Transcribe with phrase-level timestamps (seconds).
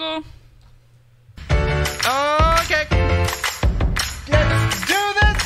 [0.00, 0.24] go.
[2.64, 2.84] Okay.
[4.32, 5.38] Let's do this.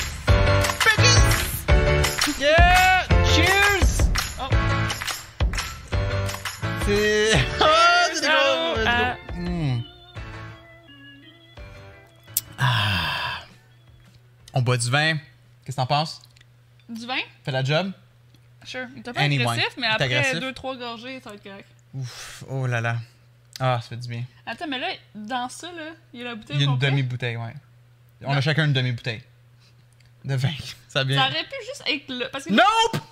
[0.84, 2.38] Bitches.
[2.38, 3.02] Yeah.
[3.34, 3.90] Cheers.
[4.38, 4.48] Oh.
[6.86, 7.34] C'est.
[7.60, 7.66] Oh,
[8.14, 8.86] c'est Bravo drôle.
[8.86, 9.82] à- Mm.
[12.58, 13.40] Ah.
[14.52, 15.16] On boit du vin.
[15.64, 16.22] Qu'est-ce que t'en penses?
[16.88, 17.18] Du vin?
[17.44, 17.90] Fait la job?
[18.64, 18.86] Sure.
[18.96, 20.38] Il t'a pas agressif, mais après agressif?
[20.40, 21.68] deux, trois gorgées, ça va être correct.
[21.94, 22.44] Ouf.
[22.48, 22.96] Oh là là.
[23.60, 24.24] Ah, ça fait du bien.
[24.46, 26.78] Attends, mais là, dans ça, là, il y a la bouteille Il y a une
[26.78, 27.54] demi-bouteille, ouais.
[28.22, 29.22] On a chacun une demi-bouteille.
[30.24, 30.50] De vin.
[30.58, 31.20] Ça Ça vient.
[31.22, 32.26] aurait pu juste être là.
[32.32, 33.02] Parce que Nope!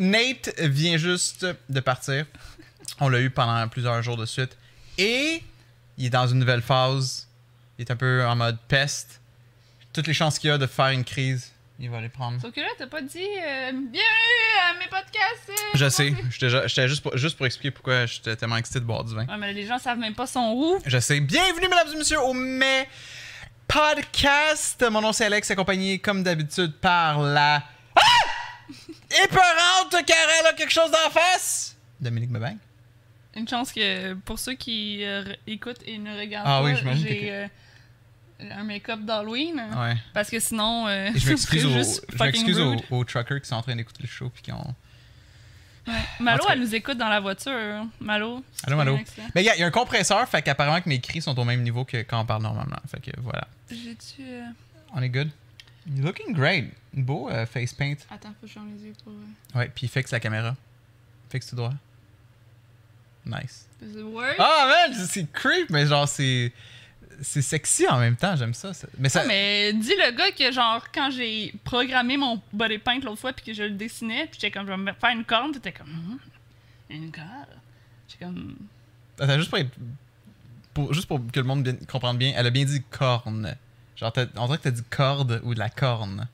[0.00, 2.26] Nate vient juste de partir.
[3.00, 4.56] On l'a eu pendant plusieurs jours de suite.
[4.96, 5.42] Et
[5.96, 7.28] il est dans une nouvelle phase.
[7.78, 9.20] Il est un peu en mode peste.
[9.92, 12.40] Toutes les chances qu'il y a de faire une crise, il va les prendre.
[12.40, 15.50] Sauf que là, t'as pas dit euh, bienvenue à mes podcasts.
[15.50, 16.12] euh, Je sais.
[16.30, 19.14] J'étais ju- J'étais juste pour, juste pour expliquer pourquoi j'étais tellement excité de boire du
[19.14, 19.26] vin.
[19.26, 20.78] Ouais, mais les gens savent même pas son où.
[20.84, 21.20] Je sais.
[21.20, 22.88] Bienvenue, mesdames et messieurs, au Mai
[23.68, 24.84] Podcast.
[24.90, 27.62] Mon nom c'est Alex, accompagné comme d'habitude par la.
[27.94, 28.00] Ah!
[29.24, 31.76] Épeurante car elle a quelque chose d'en face!
[32.00, 32.56] Dominique Mebang.
[33.36, 37.30] Une chance que pour ceux qui euh, écoutent et ne regardent Ah pas, oui, j'ai
[37.32, 37.46] euh,
[38.40, 39.60] un make-up d'Halloween.
[39.76, 39.96] Ouais.
[40.14, 43.40] Parce que sinon, euh, je m'excuse aux, serait juste je fucking m'excuse aux, aux truckers
[43.40, 44.74] qui sont en train d'écouter le show puis qui ont.
[45.86, 45.94] Ouais.
[46.20, 47.86] Malo, elle nous écoute dans la voiture.
[47.98, 48.44] Malo.
[48.64, 48.98] Allô, Malo.
[49.34, 51.84] Mais il y a un compresseur, fait qu'apparemment que mes cris sont au même niveau
[51.86, 52.76] que quand on parle normalement.
[52.90, 53.48] Fait que voilà.
[53.70, 54.20] J'ai-tu.
[54.22, 54.44] euh,
[54.92, 55.30] On est good?
[55.90, 56.66] You're looking great.
[56.92, 57.94] Beau euh, face paint.
[58.10, 59.12] Attends, faut que je les yeux pour.
[59.14, 60.54] euh, Ouais, puis fixe la caméra.
[61.30, 61.72] Fixe tout droit.
[63.24, 63.66] Nice.
[63.80, 64.36] Does it work?
[64.38, 66.52] Ah man, c'est creep, mais genre c'est
[67.20, 68.72] c'est sexy en même temps, j'aime ça.
[68.98, 73.00] Mais ça Ah, mais dis le gars que, genre, quand j'ai programmé mon body paint
[73.00, 75.24] l'autre fois, puis que je le dessinais, puis j'étais comme, je vais me faire une
[75.24, 76.18] corne, t'étais comme, Hum,
[76.90, 77.26] une corne.
[78.08, 78.56] J'étais comme,
[79.20, 79.70] Attends, juste pour être
[80.74, 83.56] pour- juste pour que le monde bien- comprenne bien, elle a bien dit corne.
[83.96, 86.28] Genre on dirait que t'as dit corde ou de la corne.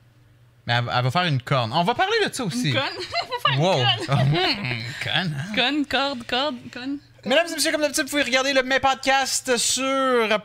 [0.67, 1.73] Mais elle, elle va faire une corne.
[1.73, 2.69] On va parler de ça aussi.
[2.71, 3.59] une conne.
[3.59, 3.77] Wow.
[4.09, 5.35] Oh, hmm, conne.
[5.39, 5.55] hein?
[5.55, 6.99] conne, corde, corde, conne.
[7.27, 9.83] Mesdames et messieurs, comme d'habitude, vous pouvez regarder le Mes Podcast sur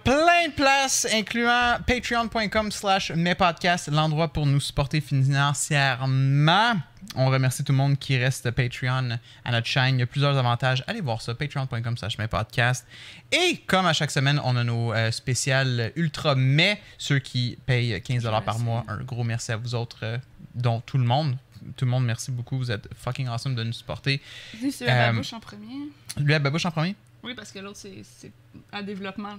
[0.02, 6.76] plein de places, incluant patreon.com slash mespodcast, l'endroit pour nous supporter financièrement.
[7.16, 9.96] On remercie tout le monde qui reste Patreon à notre chaîne.
[9.96, 10.82] Il y a plusieurs avantages.
[10.88, 12.88] Allez voir ça, patreon.com slash mespodcast.
[13.34, 17.94] Et comme à chaque semaine, on a nos euh, spéciales ultra mais ceux qui payent
[17.96, 18.86] 15$ par mois.
[18.88, 20.18] Un gros merci à vous autres, euh,
[20.56, 21.36] dont tout le monde.
[21.76, 22.58] Tout le monde, merci beaucoup.
[22.58, 24.22] Vous êtes fucking awesome de nous supporter.
[24.60, 25.90] Dis celui à la Euh, bouche en premier.
[26.18, 26.96] Lui à babouche en premier?
[27.24, 28.32] Oui, parce que l'autre, c'est
[28.72, 29.38] à développement.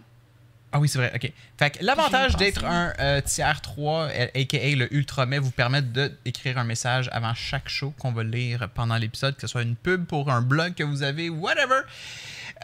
[0.72, 1.32] Ah oui, c'est vrai, ok.
[1.58, 5.82] Fait que l'avantage d'être un euh, tiers 3, euh, aka le Ultra Mais, vous permet
[5.82, 9.74] d'écrire un message avant chaque show qu'on va lire pendant l'épisode, que ce soit une
[9.74, 11.80] pub pour un blog que vous avez, whatever.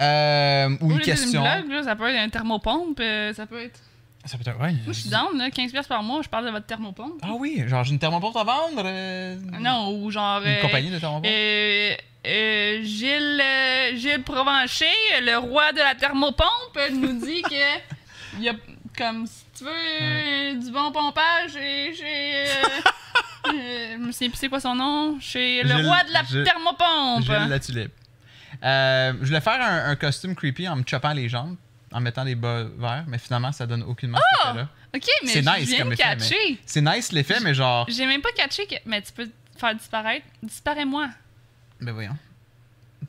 [0.00, 1.42] Euh, ou une question.
[1.42, 3.80] blog, là, ça peut être un thermopompe, euh, ça peut être.
[4.26, 4.72] Ça peut être, ouais.
[4.72, 7.20] Moi, je suis down, là, 15$ piastres par mois, je parle de votre thermopompe.
[7.22, 8.82] Ah oui, genre j'ai une thermopompe à vendre.
[8.84, 10.40] euh, Non, ou genre.
[10.42, 11.26] Une euh, compagnie de thermopompe.
[11.26, 11.94] Euh,
[12.26, 13.42] euh, Gilles,
[13.98, 14.86] Gilles Provencher,
[15.22, 17.78] le roi de la thermopompe, nous dit que
[18.38, 18.54] il y a
[18.98, 21.52] comme si tu veux du bon pompage
[23.46, 27.22] je plus c'est quoi son nom, chez le Gilles- roi de la Gilles- thermopompe.
[27.22, 27.92] Gilles la tulipe.
[28.62, 31.56] Je voulais faire un, un costume creepy en me choppant les jambes,
[31.96, 34.68] en mettant des bas verts, mais finalement ça donne aucunement cet effet-là.
[34.94, 36.58] Ok, mais C'est nice viens comme de effet, mais- catcher.
[36.66, 37.86] C'est nice l'effet, mais genre.
[37.88, 40.26] J'ai même pas catché que mais tu peux faire disparaître.
[40.42, 41.08] Disparais-moi.
[41.80, 42.16] Ben voyons.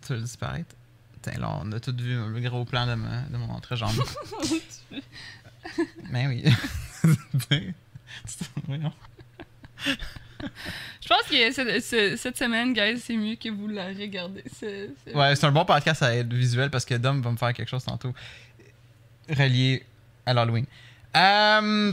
[0.06, 0.74] Tu vas disparaître?
[1.14, 3.92] Putain, là, on a tout vu le gros plan de, ma- de mon entrejambe.
[6.12, 6.44] ben oui.
[8.68, 8.94] voyons.
[11.02, 14.44] Je pense que ce- ce- cette semaine, guys, c'est mieux que vous la regardez.
[15.14, 17.70] Ouais, c'est un bon podcast à être visuel parce que Dom va me faire quelque
[17.70, 18.14] chose tantôt
[19.30, 19.86] relié
[20.26, 20.66] à l'Halloween.
[21.16, 21.92] Euh,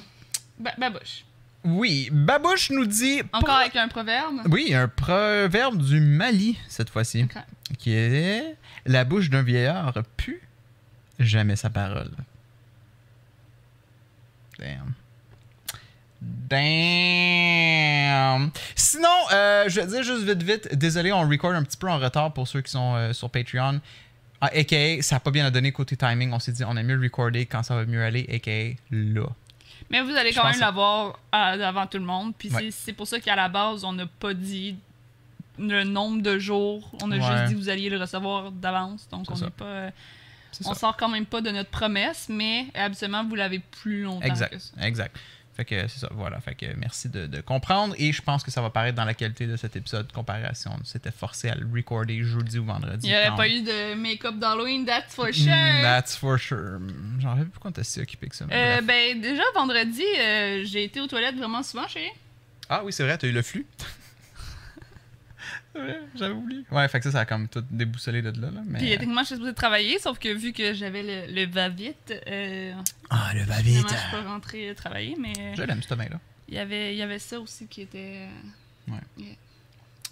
[0.58, 1.24] Ba- babouche.
[1.64, 3.22] oui, Babouche nous dit.
[3.32, 4.40] Encore avec un proverbe?
[4.50, 7.24] Oui, un proverbe du Mali cette fois-ci.
[7.24, 7.36] Ok.
[7.78, 8.56] Qui est
[8.86, 10.40] La bouche d'un vieillard pue
[11.18, 12.10] jamais sa parole.
[14.58, 14.92] Damn.
[17.14, 18.50] Damn.
[18.74, 21.98] Sinon, euh, je vais dire juste vite, vite, désolé, on record un petit peu en
[21.98, 23.80] retard pour ceux qui sont euh, sur Patreon.
[24.52, 26.32] Ah, AKA, ça n'a pas bien donné côté timing.
[26.32, 29.26] On s'est dit, on aime mieux recorder quand ça va mieux aller, AKA là.
[29.90, 32.32] Mais vous allez quand même l'avoir à- avant tout le monde.
[32.36, 32.70] Puis Ouais.
[32.70, 34.76] c'est- pour ça qu'à la base, on n'a pas dit
[35.58, 36.90] le nombre de jours.
[37.02, 37.20] On a Ouais.
[37.22, 39.06] juste dit que vous alliez le recevoir d'avance.
[39.10, 39.64] Donc on n'est pas.
[39.64, 39.90] euh,
[40.52, 40.78] C'est On ça.
[40.80, 44.60] sort quand même pas de notre promesse, mais habituellement, vous l'avez plus longtemps que Exact,
[44.60, 44.86] ça.
[44.86, 45.16] exact.
[45.56, 46.40] Fait que c'est ça, voilà.
[46.40, 47.94] Fait que merci de, de comprendre.
[47.98, 50.52] Et je pense que ça va paraître dans la qualité de cet épisode comparé à
[50.54, 53.06] si on s'était forcé à le recorder jeudi ou vendredi.
[53.06, 55.46] Il n'y aurait quand- pas eu de make-up d'Halloween, that's for sure.
[55.52, 56.80] Mm, That's for sure.
[57.20, 58.46] J'en rappelle plus pourquoi t'es si occupé que ça.
[58.50, 62.08] Euh, ben, déjà, vendredi, euh, j'ai été aux toilettes vraiment souvent, chérie.
[62.68, 63.66] Ah oui, c'est vrai, t'as eu le flux.
[66.14, 66.64] J'avais oublié.
[66.70, 68.50] Ouais, fait que ça, ça a comme tout déboussolé de là.
[68.50, 68.78] là mais...
[68.78, 72.72] Puis techniquement, je suis supposée travailler, sauf que vu que j'avais le, le va-vite, euh,
[73.10, 76.06] Ah, le va finalement, je suis pas rentrée travailler, mais euh, Je l'aime, ce là
[76.48, 78.28] il y avait, il y avait ça aussi qui était...
[78.88, 78.92] euh,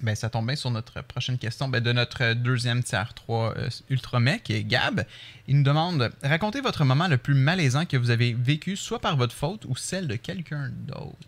[0.01, 3.69] Ben, ça tombe bien sur notre prochaine question ben, de notre deuxième tiers 3 euh,
[3.91, 5.05] Ultramec, qui est Gab.
[5.47, 9.17] Il nous demande Racontez votre moment le plus malaisant que vous avez vécu, soit par
[9.17, 11.19] votre faute ou celle de quelqu'un d'autre.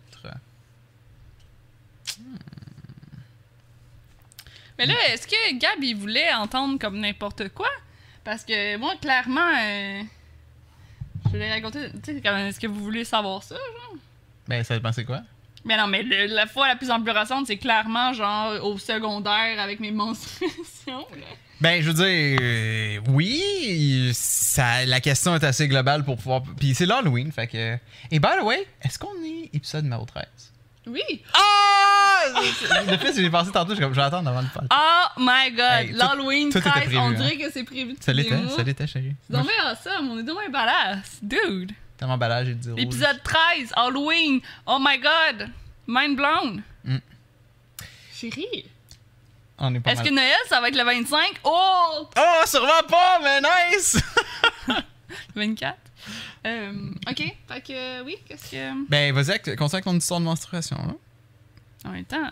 [4.77, 7.69] Mais là, est-ce que Gab, il voulait entendre comme n'importe quoi?
[8.23, 10.01] Parce que moi, clairement, euh,
[11.31, 11.79] je l'ai raconté.
[12.03, 13.55] Tu sais, est-ce que vous voulez savoir ça?
[13.55, 13.95] Genre?
[14.47, 15.21] Ben, ça dépend c'est quoi?
[15.63, 19.79] Mais non, mais le- la fois la plus embarrassante, c'est clairement genre au secondaire avec
[19.79, 21.07] mes menstruations.
[21.11, 21.25] là.
[21.61, 26.43] Ben, je veux dire, euh, oui, ça, la question est assez globale pour pouvoir.
[26.59, 27.77] Puis c'est l'Halloween, fait que.
[28.11, 30.25] Et by the way, est-ce qu'on est épisode numéro 13
[30.87, 31.23] Oui!
[31.33, 32.23] Ah
[32.87, 34.67] Le fait, j'ai pensé tantôt, je comme, je vais attendre avant de parler.
[34.71, 35.59] Oh my god!
[35.59, 37.13] Hey, L'Halloween tout était 13, prévu, on hein.
[37.13, 39.15] dirait que c'est prévu Ça l'était, ça l'était, chérie.
[39.29, 41.19] C'est bien awesome, on est donc bien badass.
[41.21, 41.71] Dude!
[41.97, 42.81] Tellement emballage et dire rouge.
[42.83, 44.41] Épisode 13, Halloween!
[44.65, 45.49] Oh my god!
[45.87, 46.61] Mind blown!
[46.83, 46.97] Mm.
[48.13, 48.65] Chérie!
[49.57, 51.39] On est pas Est-ce que Noël, ça va être le 25?
[51.45, 52.09] Oh!
[52.17, 53.97] Oh, sûrement pas, mais nice!
[55.35, 55.77] 24.
[56.45, 56.71] Euh,
[57.09, 58.87] ok, fait que oui, qu'est-ce que.
[58.89, 60.77] ben, vas-y, continue avec ton histoire de menstruation.
[60.77, 60.93] là.
[61.85, 62.29] En même temps,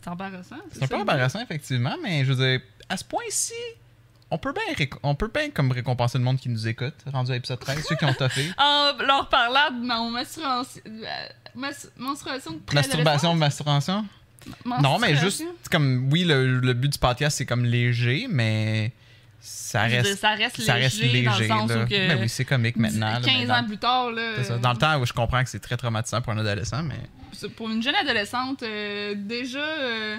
[0.00, 0.56] c'est embarrassant.
[0.72, 3.52] C'est un peu embarrassant, effectivement, mais je veux dire, à ce point-ci,
[4.30, 7.30] on peut bien réco- on peut bien comme récompenser le monde qui nous écoute, rendu
[7.32, 8.44] à l'épisode 13, ceux qui ont toffé.
[8.58, 10.80] En leur parlant de ma menstruation.
[10.86, 11.28] euh,
[11.96, 14.04] menstruation Masturbation, masturbation?
[14.64, 18.92] Non, mais juste, comme, oui, le, le but du podcast, c'est comme léger, mais
[19.40, 21.48] ça dire, reste, ça reste ça reste léger, dans le léger.
[21.48, 21.82] sens là.
[21.84, 22.08] où que.
[22.08, 23.12] Ben oui, c'est comique maintenant.
[23.14, 24.42] là, 15 mais ans dans, plus tard, là.
[24.44, 24.58] ça.
[24.58, 27.48] Dans le temps où je comprends que c'est très traumatisant pour un adolescent, mais.
[27.56, 29.58] pour une jeune adolescente, euh, déjà.
[29.58, 30.18] euh,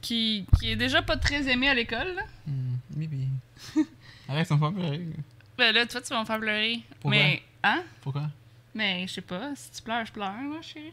[0.00, 2.22] qui, qui est déjà pas très aimée à l'école, là.
[2.46, 3.26] Hmm, maybe.
[4.28, 5.06] Arrête, ça me fait pleurer.
[5.56, 6.80] Ben là, toi, tu vas me faire pleurer.
[7.00, 7.10] Pourquoi?
[7.18, 7.42] Mais.
[7.62, 7.82] Hein?
[8.02, 8.28] Pourquoi?
[8.74, 10.92] Mais je sais pas, si tu pleures, je pleure, là, chérie.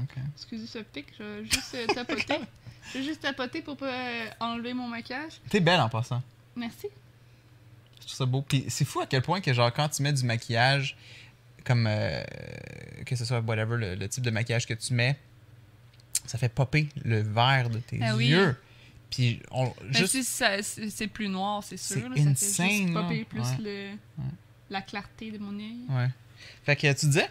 [0.00, 0.14] Ok.
[0.34, 2.40] Excusez ce pic, je vais juste euh, tapoter.
[2.92, 5.40] Je vais juste tapoter pour pas euh, enlever mon maquillage.
[5.48, 6.22] T'es belle en passant.
[6.56, 6.88] Merci.
[7.96, 8.42] Je trouve ça beau.
[8.42, 10.96] Puis c'est fou à quel point que, genre, quand tu mets du maquillage,
[11.64, 12.22] comme euh,
[13.06, 15.16] que ce soit whatever, le, le type de maquillage que tu mets,
[16.26, 18.28] ça fait popper le vert de tes Ah oui.
[18.28, 18.56] yeux.
[19.10, 20.16] Puis on, Mais juste.
[20.62, 21.96] si c'est plus noir, c'est sûr.
[21.96, 23.56] C'est là, ça fait insane, juste popper plus Ouais.
[23.60, 23.90] le,
[24.70, 25.76] la clarté de mon œil.
[25.90, 26.08] Ouais.
[26.64, 27.28] Fait que tu disais?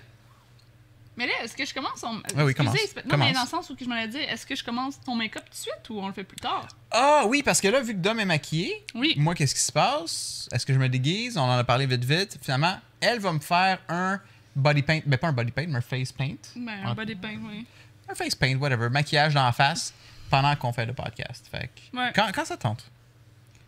[1.18, 2.22] Mais là, est-ce que je commence ton...
[2.38, 2.74] Ah oui, commence.
[2.74, 3.28] Non, Commence.
[3.28, 5.52] mais dans le sens où je m'allais dire, est-ce que je commence ton make-up tout
[5.52, 6.68] de suite ou on le fait plus tard?
[6.90, 9.14] Ah oui, parce que là, vu que Dom est maquillée, Oui.
[9.18, 10.48] moi, qu'est-ce qui se passe?
[10.54, 11.38] Est-ce que je me déguise?
[11.38, 12.38] On en a parlé vite vite.
[12.42, 14.22] Finalement, elle va me faire un
[14.56, 15.02] body paint.
[15.06, 16.36] Ben, pas un body paint, mais un face paint.
[16.56, 17.66] Ben, un body paint, oui.
[18.10, 18.90] Un face paint, whatever.
[18.90, 19.94] Maquillage dans la face
[20.30, 21.46] pendant qu'on fait le podcast.
[21.52, 22.12] Fait que- Ouais.
[22.16, 22.90] quand, quand ça tente?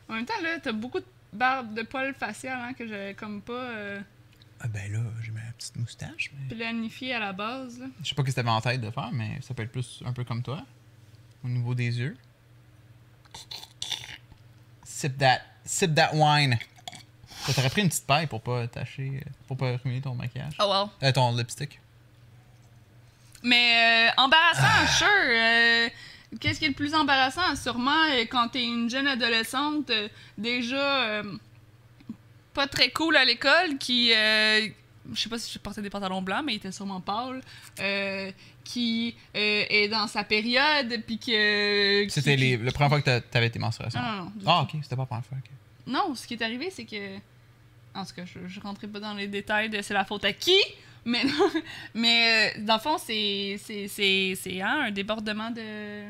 [0.10, 3.42] En même temps, là, t'as beaucoup de barbe de poils facial hein, que j'avais comme
[3.42, 4.00] pas euh,
[4.66, 6.56] Ah ben là, j'ai ma petite moustache, mais...
[6.56, 7.80] planifié à la base.
[7.80, 7.88] là.
[8.02, 10.02] Je sais pas ce que t'avais en tête de faire, mais ça peut être plus
[10.06, 10.64] un peu comme toi.
[11.44, 12.16] Au niveau des yeux.
[14.84, 16.58] Sip that, sip that wine.
[17.46, 20.54] Ça t'aurait pris une petite paille pour pas tâcher, pour pas ruiner ton maquillage.
[20.60, 20.88] Oh well.
[21.04, 21.80] Euh, ton lipstick.
[23.44, 25.08] Mais euh, embarrassant, sure.
[25.10, 25.90] euh,
[26.40, 27.54] Qu'est-ce qui est le plus embarrassant?
[27.58, 31.22] Sûrement euh, quand t'es une jeune adolescente, euh, déjà
[32.54, 34.12] pas très cool à l'école, qui.
[34.14, 34.68] euh,
[35.14, 37.42] je sais pas si je portais des pantalons blancs, mais il était sûrement pâle.
[37.80, 38.32] euh,
[38.64, 42.06] qui euh, est dans sa période, puis que.
[42.10, 44.00] C'était les, le première fois que t'a- t'avais tes menstruations.
[44.02, 44.32] Non, non, non.
[44.46, 45.38] Ah, ok, c'était pas la première fois.
[45.38, 45.52] ok.
[45.88, 47.18] Non, ce qui est arrivé, c'est que.
[47.96, 50.32] En tout cas, je, je rentrais pas dans les détails de c'est la faute à
[50.34, 50.58] qui,
[51.06, 51.24] mais,
[51.94, 53.60] mais euh, dans le fond, c'est.
[53.62, 56.06] C'est, c'est, c'est hein, un débordement de.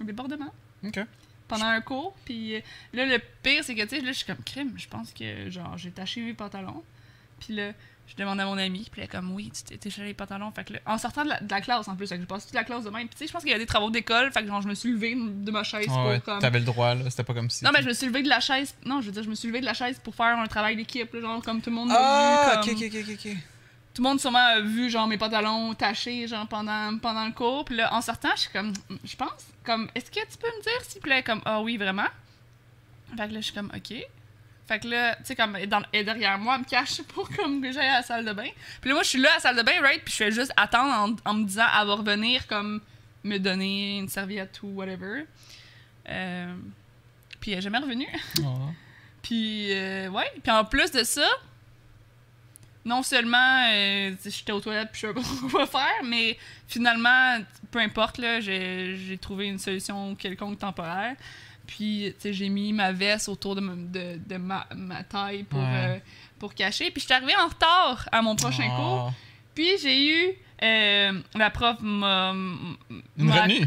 [0.00, 0.52] Un débordement
[0.84, 1.00] Ok.
[1.58, 2.14] Pendant un cours.
[2.24, 2.60] Puis euh,
[2.92, 4.72] là, le pire, c'est que, tu sais, là, je suis comme crime.
[4.76, 6.82] Je pense que, genre, j'ai taché mes pantalons.
[7.40, 7.72] Puis là,
[8.08, 10.50] je demande à mon ami, puis elle est comme, oui, tu t'es taché les pantalons.
[10.52, 12.26] Fait que là, en sortant de la, de la classe, en plus, fait que je
[12.26, 13.06] passe toute la classe de même.
[13.08, 14.30] Puis tu sais, je pense qu'il y a des travaux d'école.
[14.32, 16.38] Fait que, genre, je me suis levée de ma chaise Ouais, pour ouais, comme.
[16.40, 17.08] t'avais le droit, là.
[17.10, 17.64] C'était pas comme si.
[17.64, 18.74] Non, mais je me suis levée de la chaise.
[18.84, 20.76] Non, je veux dire, je me suis levée de la chaise pour faire un travail
[20.76, 23.36] d'équipe, genre comme tout le monde Ah, ok, comme- ok, ok, ok.
[23.94, 27.64] Tout le monde sûrement a vu genre mes pantalons tachés genre pendant, pendant le cours.
[27.66, 28.72] Puis là, en sortant, je suis comme,
[29.04, 29.30] je pense,
[29.64, 32.08] comme, est-ce que tu peux me dire s'il te plaît, comme, ah oui, vraiment?
[33.16, 33.94] Fait que là, je suis comme, ok.
[34.68, 36.66] Fait que là, tu sais, comme, elle est, dans- elle est derrière moi, elle me
[36.66, 38.48] cache pour comme que j'aille à la salle de bain.
[38.80, 40.02] Puis là, moi, je suis là à la salle de bain, right?
[40.02, 42.80] Puis je fais juste attendre en, en me disant, elle va revenir, comme,
[43.24, 45.26] me donner une serviette ou whatever.
[46.08, 46.54] Euh,
[47.40, 48.08] puis elle est jamais revenue.
[48.44, 48.68] Oh.
[49.22, 50.30] Puis, euh, ouais.
[50.42, 51.28] Puis en plus de ça,
[52.84, 56.36] non seulement euh, sais, j'étais aux toilettes puis je savais pas quoi faire, mais
[56.68, 57.38] finalement,
[57.70, 61.14] peu importe, là, j'ai j'ai trouvé une solution quelconque temporaire.
[61.66, 65.60] Puis, sais, j'ai mis ma veste autour de, ma- de, de ma, ma taille pour,
[65.60, 65.66] Ouais.
[65.70, 65.98] euh,
[66.38, 66.90] pour cacher.
[66.90, 68.76] Puis, j'étais arrivée en retard à mon prochain Oh.
[68.76, 69.12] cours.
[69.54, 70.32] Puis, j'ai eu...
[70.62, 72.32] euh, la prof m'a...
[73.16, 73.66] Une retenue?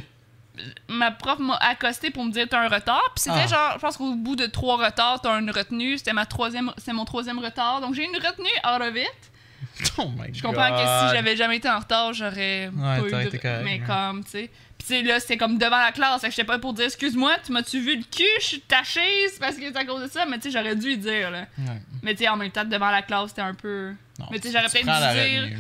[0.88, 3.02] Ma prof m'a accosté pour me dire t'as un retard.
[3.16, 3.48] Puis c'était Ah.
[3.48, 5.98] genre je pense qu'au bout de trois retards t'as une retenue.
[5.98, 7.82] C'était ma troisième c'est mon troisième retard.
[7.82, 9.32] Donc j'ai une retenue out of it
[9.98, 10.78] Oh my je comprends que
[11.10, 13.38] si j'avais jamais été en retard j'aurais pas eu de...
[13.38, 13.84] correct, mais ouais.
[13.86, 14.50] comme tu sais.
[14.78, 16.22] Puis tu sais là c'était comme devant la classe.
[16.22, 18.24] Fait que j'étais pas pour dire excuse-moi tu m'as-tu vu le cul?
[18.40, 20.26] Je suis ta chaise parce que c'est à cause de ça.
[20.26, 21.46] Mais tu sais j'aurais dû lui dire là.
[21.58, 21.82] Ouais.
[22.04, 24.48] mais tu sais en même temps devant la classe c'était un peu Non, Mais tu
[24.48, 25.58] sais, j'aurais peut-être dû dire- retenue.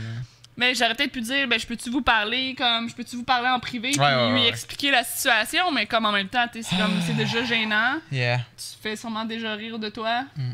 [0.57, 3.49] Mais j'aurais peut-être pu dire, ben, je peux-tu vous parler, comme, je peux-tu vous parler
[3.49, 4.47] en privé, puis Ouais, ouais, lui ouais.
[4.49, 7.99] expliquer la situation, mais comme en même temps, tu c'est comme, c'est déjà gênant.
[8.11, 8.39] Yeah.
[8.57, 10.23] Tu fais sûrement déjà rire de toi.
[10.35, 10.51] Mm.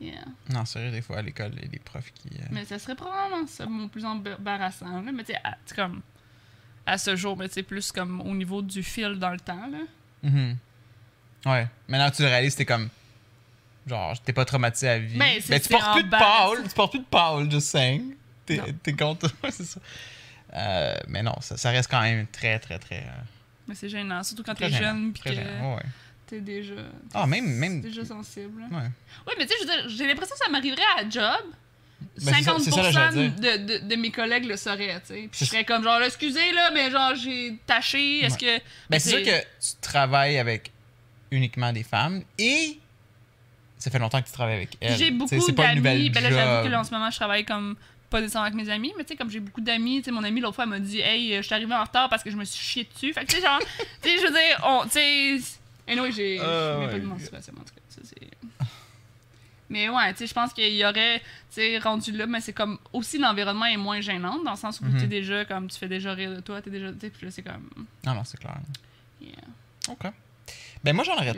[0.00, 0.20] Yeah.
[0.48, 2.28] Non, sérieux, des fois à l'école, il y a des profs qui.
[2.34, 5.12] euh, Mais ça serait probablement ça, mon plus embarrassant, là.
[5.12, 6.00] Mais tu sais, comme,
[6.86, 9.78] à ce jour, mais tu plus comme au niveau du fil dans le temps, là.
[10.22, 10.56] mhm.
[11.46, 11.66] Ouais.
[11.88, 12.88] Maintenant, tu le réalises, t'es comme.
[13.86, 15.18] Genre, t'es pas traumatisé à vie.
[15.18, 16.62] Ben, c'est- Mais tu c'est portes plus de pâle.
[16.68, 18.14] Tu portes plus de pâle, just saying.
[18.56, 19.30] T'es t'es contre.
[19.50, 19.80] C'est ça.
[20.54, 22.98] Euh, mais non, ça, ça reste quand même très, très, très.
[22.98, 23.20] euh,
[23.68, 25.82] Mais c'est gênant, surtout quand t'es jeune, puis que gênant, ouais.
[26.26, 26.74] t'es déjà,
[27.14, 27.46] Ah, même.
[27.46, 27.80] même...
[27.80, 28.62] déjà sensible.
[28.70, 28.78] Ouais.
[28.78, 31.44] Ouais, mais tu sais, j'ai l'impression que ça m'arriverait à la job.
[32.24, 33.58] Ben, c'est ça- 50% c'est ça, là, j'allais dire.
[33.58, 35.28] de, de, de mes collègues le sauraient, tu sais.
[35.30, 38.58] Puis je serais comme genre, excusez, là, mais genre, j'ai taché, est-ce que...
[38.88, 40.72] Ben, c'est sûr que tu travailles avec
[41.30, 42.78] uniquement des femmes et
[43.78, 44.96] ça fait longtemps que tu travailles avec elles.
[44.96, 46.10] J'ai beaucoup d'amis.
[46.10, 47.76] Ben là, j'avoue que là, en ce moment, je travaille comme
[48.10, 50.24] pas nécessairement avec mes amis, mais tu sais, comme j'ai beaucoup d'amis, tu sais, mon
[50.24, 52.36] ami l'autre fois elle m'a dit, hey, je suis arrivée en retard parce que je
[52.36, 53.12] me suis chié dessus.
[53.12, 53.58] Fait que tu sais, genre,
[54.02, 55.40] tu sais, je veux dire, on, tu sais.
[55.88, 56.38] Anyway, j'ai.
[56.40, 57.00] Ah, pas ouais.
[57.00, 57.80] de menstruation, en tout cas.
[57.88, 58.66] Ça, c'est.
[59.70, 62.52] Mais ouais, tu sais, je pense qu'il y aurait, tu sais, rendu là, mais c'est
[62.52, 64.98] comme aussi l'environnement est moins gênant dans le sens où Mhm.
[64.98, 67.24] tu es déjà comme tu fais déjà rire de toi, t'es déjà, tu sais, puis
[67.26, 67.68] là c'est comme,
[68.04, 68.56] Non, non, c'est clair.
[69.20, 69.30] yeah,
[69.88, 70.12] OK.
[70.82, 71.34] Ben, moi, j'en aurais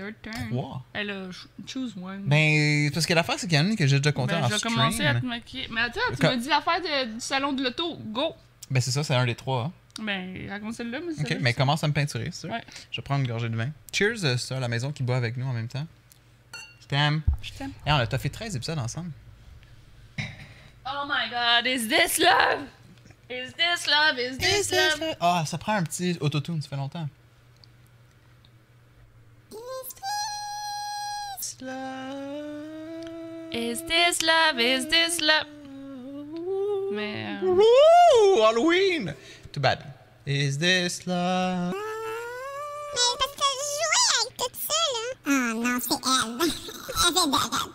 [0.50, 0.84] trois.
[0.92, 1.24] Elle a
[1.66, 2.22] choose one.
[2.26, 4.44] Ben, parce que l'affaire, c'est qu'il y en a une que j'ai déjà compté Ben,
[4.44, 4.74] en je vais stream.
[4.74, 5.66] commencer à te maquiller.
[5.70, 7.96] Mais attends, tu m'as dit l'affaire du salon de l'auto.
[8.06, 8.34] Go!
[8.70, 9.64] Ben, c'est ça, c'est un des trois.
[9.64, 9.72] hein.
[10.02, 12.50] Ben, raconte celle-là, mais OK, mais je- commence à me peinturer, c'est sûr.
[12.50, 12.62] Ouais.
[12.90, 13.68] Je vais prendre une gorgée de vin.
[13.92, 15.86] Cheers, euh, ça, la maison qui boit avec nous en même temps.
[16.80, 17.22] Je t'aime.
[17.42, 17.72] Je t'aime.
[17.86, 19.10] Et on a fait 13 épisodes ensemble.
[20.86, 22.62] Oh my god, is this love?
[23.30, 24.18] Is this love?
[24.18, 25.14] Is this love?
[25.20, 27.08] Ah, ça prend un petit autotune, ça fait longtemps.
[33.52, 34.58] Is this love?
[34.58, 35.46] Is this love?
[36.92, 37.38] Mais.
[37.42, 38.42] euh, Wouhou!
[38.42, 39.14] Halloween!
[39.52, 39.84] Too bad.
[40.26, 41.74] Is this love?
[42.94, 45.04] Mais parce que jouais avec tout ça, là.
[45.26, 45.30] Oh
[45.62, 46.40] non, c'est elle.
[46.42, 47.70] Elle fait d'arrêter.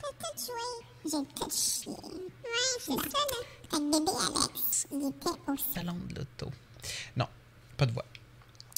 [0.00, 0.66] T'as tout joué.
[1.04, 1.92] J'ai tout chié.
[1.92, 2.26] Ouais,
[2.80, 3.38] c'est ça, là.
[3.70, 6.46] Fait que bébé Alex, il était au Salon de l'auto.
[7.16, 7.28] Non,
[7.76, 8.04] pas de voix.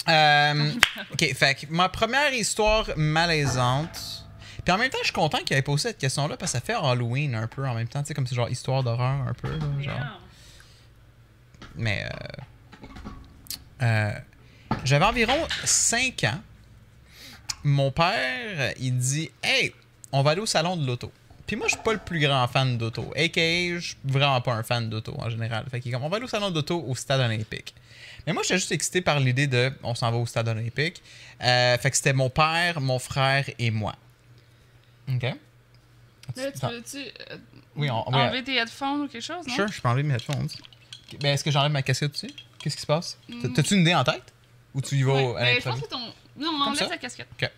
[0.08, 0.72] Euh,
[1.12, 4.26] ok, fait que ma première histoire malaisante.
[4.64, 6.64] Puis en même temps, je suis content qu'il ait posé cette question-là parce que ça
[6.64, 9.34] fait Halloween un peu en même temps, tu sais, comme c'est genre histoire d'horreur un
[9.34, 10.20] peu, genre.
[11.76, 12.82] Mais euh,
[13.82, 14.12] euh,
[14.84, 16.40] j'avais environ 5 ans.
[17.64, 19.74] Mon père, il dit Hey,
[20.12, 21.12] on va aller au salon de l'auto.
[21.46, 23.12] Puis moi, je suis pas le plus grand fan d'auto.
[23.16, 23.74] A.K.A.
[23.74, 25.64] je suis vraiment pas un fan d'auto en général.
[25.70, 27.74] Fait qu'il est comme, on va aller au salon d'auto au stade olympique.
[28.30, 31.02] Mais moi, j'étais juste excité par l'idée de on s'en va au stade olympique.
[31.42, 33.96] Euh, fait que c'était mon père, mon frère et moi.
[35.12, 35.22] OK?
[35.22, 35.34] Là,
[36.52, 37.36] tu peux-tu euh,
[37.74, 39.54] Oui, on, oui, enlever tes headphones ou quelque chose, non?
[39.56, 40.46] Sure, je peux enlever mes headphones.
[41.20, 42.30] Ben, est-ce que j'enlève ma casquette dessus?
[42.60, 43.18] Qu'est-ce qui se passe?
[43.28, 43.52] T'as- Mm.
[43.52, 44.32] T'as-tu une idée en tête?
[44.76, 45.36] Ou tu y vas Ouais.
[45.36, 45.98] à Ben, je pense que ton.
[46.36, 47.26] Non, on enlève ta casquette.
[47.32, 47.50] OK.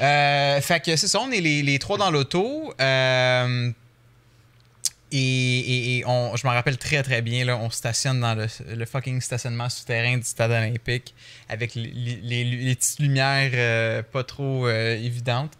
[0.00, 2.74] Euh, fait que c'est ça, on est les, les trois dans l'auto.
[2.80, 3.70] euh,
[5.12, 8.46] et et- et on, je me rappelle très très bien, là, on stationne dans le,
[8.74, 11.14] le fucking stationnement souterrain du stade olympique
[11.48, 15.52] avec les, les- les- les petites lumières euh, pas trop euh, évidentes.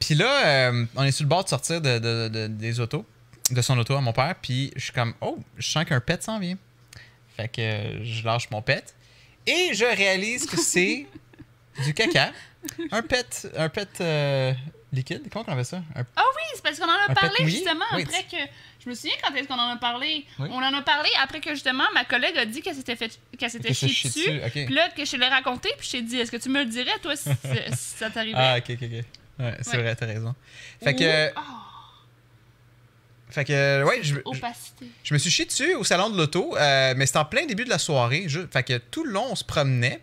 [0.00, 3.04] Puis là, euh, on est sur le bord de sortir de, de- de- des autos,
[3.50, 6.22] de son auto à mon père, puis je suis comme, oh, je sens qu'un pet
[6.22, 6.56] s'en vient.
[7.36, 8.94] Fait que euh, je lâche mon pet
[9.46, 11.06] et je réalise que c'est
[11.84, 12.32] du caca.
[12.90, 13.88] Un pet, un pet
[14.92, 15.82] liquide, comment on appelle ça?
[15.94, 18.36] Un- Ah oui, c'est parce qu'on en a parlé justement Oui, après que.
[18.88, 20.24] Je me souviens quand est-ce qu'on en a parlé?
[20.38, 20.48] Oui.
[20.50, 23.50] On en a parlé après que justement ma collègue a dit qu'elle s'était fait qu'elle
[23.50, 24.08] s'était chiée dessus.
[24.08, 24.52] dessus, ok.
[24.64, 26.64] Puis là, que je l'ai raconté, puis je t'ai dit, est-ce que tu me le
[26.70, 28.38] dirais, toi, si, si ça t'arrivait?
[28.38, 29.04] Ah, ok, ok, ok.
[29.40, 29.82] Ouais, c'est Ouais.
[29.82, 30.34] vrai, t'as raison.
[30.82, 31.28] Fait que.
[31.36, 31.42] Ah,
[33.30, 33.84] Fait que.
[33.84, 37.18] Ouais, je, je- je me suis chié dessus au salon de l'auto, euh, mais c'était
[37.18, 38.24] en plein début de la soirée.
[38.26, 40.00] Je- fait que tout le long, on se promenait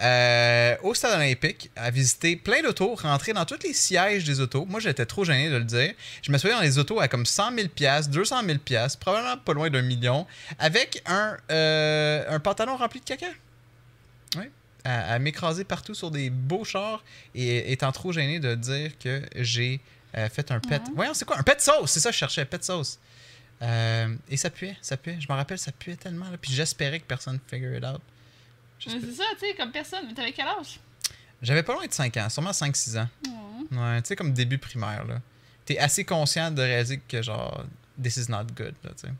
[0.00, 4.64] euh, au stade olympique à visiter plein d'autos, rentrer dans tous les sièges des autos.
[4.64, 5.92] Moi, j'étais trop gêné de le dire.
[6.22, 7.68] Je me suis dans les autos à comme 100 000
[8.08, 8.58] 200 000
[8.98, 10.26] probablement pas loin d'un million,
[10.58, 13.26] avec un, euh, un pantalon rempli de caca.
[14.36, 14.44] Oui.
[14.84, 19.22] À, à m'écraser partout sur des beaux chars et étant trop gêné de dire que
[19.36, 19.80] j'ai
[20.16, 20.82] euh, fait un pet.
[20.94, 21.38] Voyons, c'est quoi?
[21.38, 22.98] Un pet sauce C'est ça que je cherchais, pet sauce.
[23.62, 25.18] Euh, et ça puait, ça puait.
[25.20, 26.28] Je me rappelle, ça puait tellement.
[26.30, 28.00] Là, puis j'espérais que personne figure it out.
[28.90, 30.06] C'est ça, tu sais, comme personne.
[30.08, 30.78] Mais t'avais quel âge?
[31.40, 33.08] J'avais pas loin de 5 ans, sûrement 5-6 ans.
[33.26, 33.78] Ouais.
[33.78, 35.20] Ouais, tu sais, comme début primaire, là.
[35.64, 37.64] T'es assez conscient de réaliser que, genre,
[38.00, 39.12] this is not good, là, tu sais.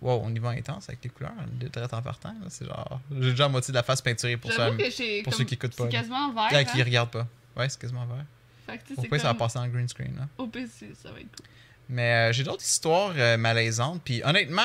[0.00, 2.46] Wow, on y va intense avec les couleurs, de traite en partant, là.
[2.48, 3.00] C'est genre.
[3.20, 4.70] J'ai déjà moitié de la face peinturée pour ça.
[4.70, 6.48] Que pour comme- ceux qui écoutent pas, C'est quasiment vert.
[6.48, 6.84] Qui hein.
[6.84, 7.26] regardent pas.
[7.56, 8.24] Ouais, c'est quasiment vert.
[8.66, 10.28] Fait que c'est ça va passer en green screen, là?
[10.38, 11.46] OPC, ça va être cool.
[11.88, 14.00] Mais euh, j'ai d'autres histoires euh, malaisantes.
[14.04, 14.62] Puis honnêtement,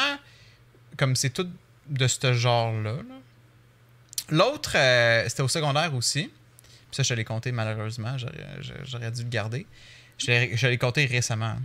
[0.97, 1.47] comme c'est tout
[1.87, 2.93] de ce genre-là.
[2.93, 3.16] là.
[4.29, 6.31] L'autre, euh, c'était au secondaire aussi.
[6.63, 8.17] Puis ça, je l'ai compté malheureusement.
[8.17, 9.65] J'aurais, dû le garder.
[10.17, 11.55] Je l'ai, je l'ai compté récemment.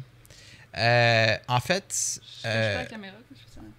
[0.76, 2.82] Euh, en fait, euh,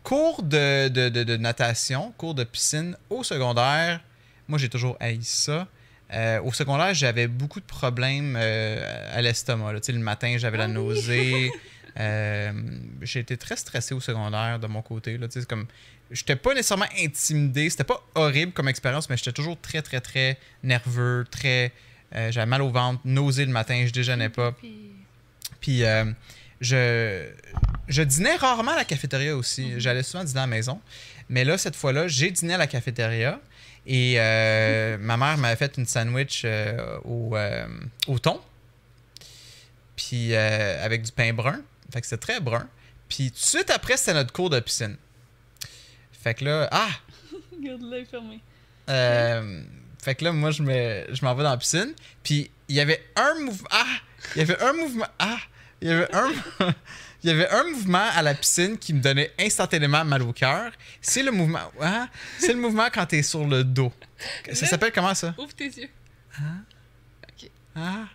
[0.03, 3.99] cours de, de, de- de natation, cours de piscine au secondaire,
[4.47, 5.67] moi j'ai toujours haï ça.
[6.13, 9.73] Euh, au secondaire, j'avais beaucoup de problèmes à l'estomac.
[9.73, 11.51] Le matin, j'avais la Ah nausée.
[11.95, 15.17] J'ai été très stressé au secondaire de mon côté.
[15.17, 15.27] Là.
[15.47, 15.67] Comme,
[16.13, 17.69] j'étais pas nécessairement intimidé.
[17.69, 21.25] C'était pas horrible comme expérience, mais j'étais toujours très, très, très nerveux.
[21.29, 21.71] Très,
[22.15, 24.51] euh, j'avais mal au ventre, nausée le matin, je déjeunais pas.
[25.59, 26.05] Puis- euh,
[26.61, 27.29] je,
[27.89, 29.73] je dînais rarement à la cafétéria aussi.
[29.77, 30.79] J'allais souvent dîner à la maison.
[31.29, 33.39] Mais là, cette fois-là, j'ai dîné à la cafétéria.
[33.85, 36.45] Et euh, ma mère m'avait fait une sandwich
[37.03, 37.35] au,
[38.07, 38.39] au thon.
[39.95, 41.61] Puis avec du pain brun.
[41.91, 42.67] Fait que c'était très brun.
[43.09, 44.95] Puis tout de suite après, c'était notre cours de piscine.
[46.23, 46.89] Fait que là, ah!
[47.51, 48.39] Regarde l'œil fermé.
[48.89, 49.61] Euh,
[50.01, 51.93] fait que là, moi, je me- je m'en vais dans la piscine.
[52.23, 53.67] Puis il y avait un mouvement.
[53.71, 53.85] Ah!
[54.35, 55.07] Il y avait un mouvement.
[55.19, 55.37] Ah!
[55.81, 56.31] Il y avait un.
[57.25, 60.73] Il y avait un mouvement à la piscine qui me donnait instantanément mal au cœur.
[61.01, 61.71] C'est le mouvement.
[61.81, 63.93] Ah, c'est le mouvement quand t'es sur le dos.
[64.51, 65.33] Ça s'appelle comment ça?
[65.37, 65.89] Ouvre tes yeux.
[67.75, 68.05] Ah!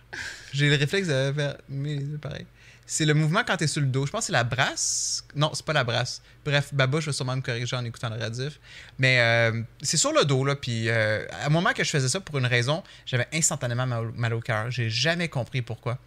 [0.53, 2.45] J'ai le réflexe de faire mes yeux pareil.
[2.91, 4.07] C'est le mouvement quand t'es sur le dos.
[4.07, 5.23] Je pense que c'est la brasse.
[5.35, 6.23] Non, c'est pas la brasse.
[6.43, 8.59] Bref, Baba, je vais sûrement me corriger en écoutant le radif.
[8.97, 10.55] Mais euh, c'est sur le dos, là.
[10.55, 14.33] Puis euh, à un moment que je faisais ça pour une raison, j'avais instantanément mal,
[14.33, 14.71] au cœur.
[14.71, 15.99] J'ai jamais compris pourquoi.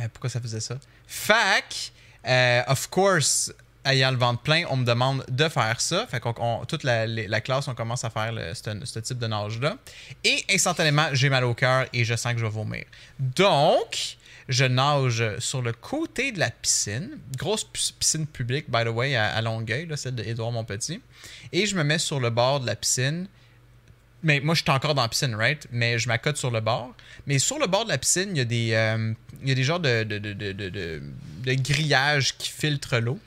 [0.00, 0.78] Euh, pourquoi ça faisait ça.
[1.06, 1.92] Fac,
[2.66, 3.52] of course,
[3.84, 6.08] ayant le ventre plein, on me demande de faire ça.
[6.08, 9.76] Fait qu'on, on- toute la, classe, on commence à faire ce type de nage-là.
[10.24, 12.84] Et instantanément, j'ai mal au cœur et je sens que je vais vomir.
[13.20, 14.16] Donc,
[14.48, 17.18] je nage sur le côté de la piscine.
[17.36, 21.00] Grosse pi- piscine publique, by the way, à, à Longueuil, là, celle d'Édouard Montpetit.
[21.52, 23.26] Et je me mets sur le bord de la piscine.
[24.22, 25.66] Mais moi, je suis encore dans la piscine, right?
[25.70, 26.94] Mais je m'accote sur le bord.
[27.26, 29.54] Mais sur le bord de la piscine, il y a des, euh, il y a
[29.54, 31.02] des genres de, de, de, de, de, de-
[31.44, 33.18] de grillages qui filtrent l'eau.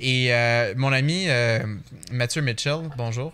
[0.00, 1.60] Et euh, mon ami euh,
[2.10, 3.32] Mathieu Mitchell, bonjour,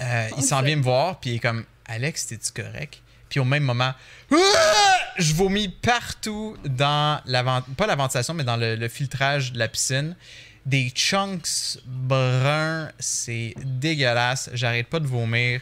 [0.00, 3.00] euh, il s'en vient me voir, puis il est comme Alex, t'es-tu correct?
[3.28, 3.92] Puis au même moment,
[4.32, 4.91] Ah!
[5.18, 10.16] Je vomis partout dans la pas la ventilation, mais dans le, filtrage de la piscine.
[10.64, 14.48] Des chunks bruns, c'est dégueulasse.
[14.54, 15.60] J'arrête pas de vomir.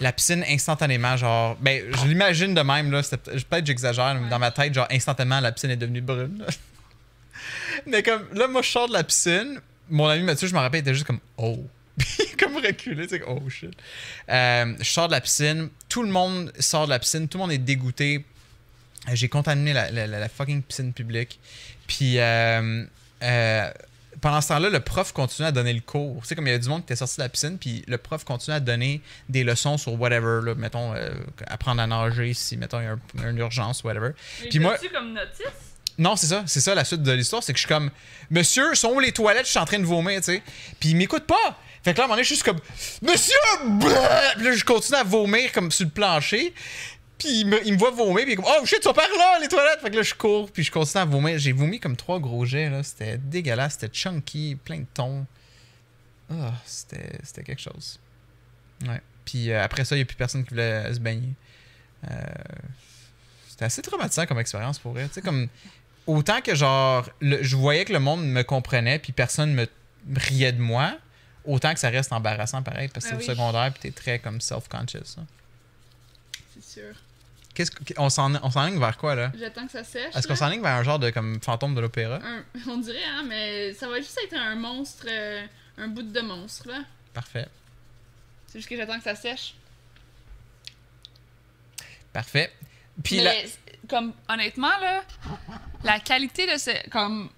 [0.00, 1.56] La piscine, instantanément, genre.
[1.60, 3.02] Ben, je l'imagine de même, là.
[3.02, 6.44] Peut-être j'exagère, mais dans ma tête, genre, instantanément, la piscine est devenue brune.
[7.86, 9.60] mais comme, là, moi, je sors de la piscine.
[9.88, 11.58] Mon ami Mathieu, je me rappelle, était juste comme, oh.
[12.38, 13.72] Comme reculé, c'est oh shit.
[14.30, 15.68] Euh, je sors de la piscine.
[15.88, 17.28] Tout le monde sort de la piscine.
[17.28, 18.24] Tout le monde est dégoûté.
[19.12, 21.40] J'ai contaminé la, la- la- la fucking piscine publique.
[21.86, 22.84] Puis euh,
[23.22, 23.70] euh,
[24.20, 26.20] pendant ce temps-là, le prof continuait à donner le cours.
[26.22, 27.82] Tu sais, comme il y avait du monde qui était sorti de la piscine, puis
[27.88, 31.10] le prof continuait à donner des leçons sur whatever, là, mettons, euh,
[31.46, 34.10] apprendre à nager si, mettons, il y a un- une urgence, whatever.
[34.50, 35.46] Puis moi- tu comme notice?
[35.98, 37.90] Non, c'est ça, c'est ça la suite de l'histoire, c'est que je suis comme
[38.30, 40.42] Monsieur, sont où les toilettes, je suis en train de vomir, tu sais.
[40.78, 41.58] Puis il m'écoute pas.
[41.82, 42.60] Fait que là, à un moment donné, je suis juste comme
[43.02, 43.34] Monsieur!
[44.36, 46.52] Puis là, je continue à vomir comme sur le plancher.
[47.20, 49.06] Puis il me, il me voit vomir, puis il est comme Oh shit, sont par
[49.16, 49.80] là, les toilettes!
[49.80, 51.38] Fait que là, je cours, puis je continue à vomir.
[51.38, 52.82] J'ai vomi comme trois gros jets, là.
[52.82, 55.26] C'était dégueulasse, c'était chunky, plein de tons.
[56.32, 57.98] Ah, c'était c'était quelque chose.
[58.86, 59.00] Ouais.
[59.24, 61.34] Puis euh, après ça, il n'y a plus personne qui voulait se baigner.
[62.10, 62.16] Euh,
[63.48, 65.06] c'était assez traumatisant comme expérience pour vrai.
[65.08, 65.48] Tu sais, comme
[66.06, 69.66] autant que genre, le- je voyais que le monde me comprenait, puis personne me
[70.16, 70.96] riait de moi,
[71.44, 73.30] autant que ça reste embarrassant pareil, parce que Ah c'est oui.
[73.30, 75.16] au secondaire, puis t'es très comme self-conscious.
[75.18, 75.26] hein.
[76.54, 76.94] C'est sûr.
[77.54, 79.32] Qu'est-ce que- on s'en on s'enligne vers quoi, là?
[79.38, 80.14] J'attends que ça sèche.
[80.14, 82.20] Est-ce qu'on s'enligne vers un genre de comme fantôme de l'opéra?
[82.22, 85.44] Un- on dirait, hein, mais ça va juste être un monstre, euh,
[85.78, 86.78] un bout de monstre, là.
[87.12, 87.48] Parfait.
[88.46, 89.54] C'est juste que j'attends que ça sèche.
[92.12, 92.52] Parfait.
[93.02, 93.32] Puis mais, là.
[93.88, 95.02] comme, honnêtement, là,
[95.84, 96.88] la qualité de ce.
[96.90, 97.30] Comme,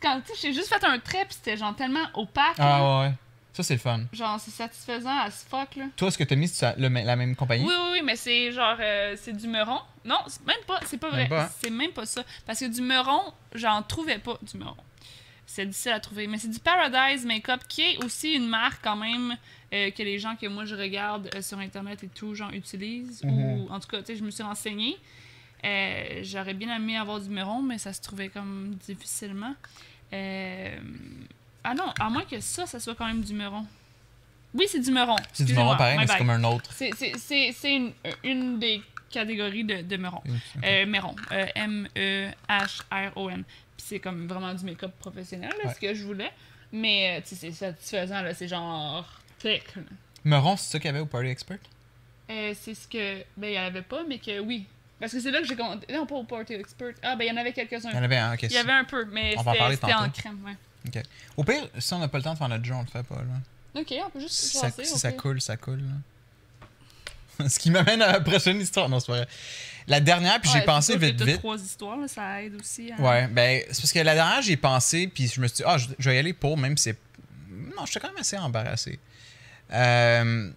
[0.00, 2.56] quand, tu sais, j'ai juste fait un trait, pis c'était genre tellement opaque.
[2.58, 3.12] Ah ouais.
[3.56, 4.00] Ça, c'est le fun.
[4.12, 5.86] Genre, c'est satisfaisant à ce fuck, là.
[5.96, 7.64] Toi, ce que t'as mis, c'est le- la même compagnie?
[7.64, 9.78] Oui, oui, oui, mais c'est genre, euh, c'est du meuron.
[10.04, 11.26] Non, c'est même pas, c'est pas vrai.
[11.32, 11.48] Hein?
[11.58, 12.22] C'est même pas ça.
[12.44, 13.22] Parce que du meuron,
[13.54, 14.76] j'en trouvais pas du meuron.
[15.46, 16.26] C'est difficile à trouver.
[16.26, 19.38] Mais c'est du Paradise Makeup, qui est aussi une marque quand même
[19.72, 23.24] euh, que les gens que moi je regarde euh, sur Internet et tout, genre, utilisent.
[23.24, 23.32] Mhm.
[23.62, 24.98] Ou en tout cas, tu sais, je me suis renseignée.
[25.64, 29.54] Euh, J'aurais bien aimé avoir du meuron, mais ça se trouvait comme difficilement.
[30.12, 30.76] Euh,
[31.68, 33.66] Ah non, à moins que ça, ça soit quand même du meuron.
[34.54, 35.16] Oui, c'est du meuron.
[35.32, 36.70] C'est du marron pareil, mais c'est comme un autre.
[36.72, 37.92] C'est- c'est- c'est une,
[38.24, 40.18] une des catégories de, de Meron.
[40.24, 40.32] Ok.
[40.64, 41.14] Euh, Meron.
[41.32, 41.46] Euh,
[42.48, 43.44] M-E-H-R-O-N.
[43.76, 45.74] Puis c'est comme vraiment du make-up professionnel, là, Ouais.
[45.74, 46.30] ce que je voulais.
[46.72, 48.34] Mais euh, tu sais, c'est satisfaisant, là.
[48.34, 49.06] C'est genre.
[49.38, 49.82] thick, là.
[50.24, 51.58] Meron, c'est ça qu'il y avait au Party Expert?
[52.30, 53.18] Euh, c'est ce que.
[53.36, 54.66] Ben, il n'y en avait pas, mais que oui.
[54.98, 55.92] Parce que c'est là que j'ai compté.
[55.92, 56.94] Non, pas au Party Expert.
[57.02, 57.90] Ah, ben, il y en avait quelques-uns.
[57.90, 58.42] Il y en avait un, ok.
[58.44, 60.56] Il y avait un peu, mais c'était en crème, ouais.
[60.86, 61.02] Ok.
[61.36, 63.02] Au pire, si on n'a pas le temps de faire notre jeu, on le fait
[63.02, 63.80] pas, là.
[63.80, 67.48] Ok, on peut juste Si ça, si ça coule, ça coule, là.
[67.48, 68.88] Ce qui m'amène à la prochaine histoire.
[68.88, 69.28] Non, c'est pas vrai.
[69.88, 71.38] La dernière, puis Ouais, j'ai pensé vite, vite.
[71.38, 72.90] trois histoires, là, ça aide aussi.
[72.92, 75.62] à- Ouais, ben, c'est parce que la dernière, j'ai pensé, puis je me suis dit,
[75.66, 76.98] ah, je, je vais y aller pour, même si c'est.
[77.76, 78.98] Non, j'étais quand même assez embarrassé.
[79.72, 80.50] Euh,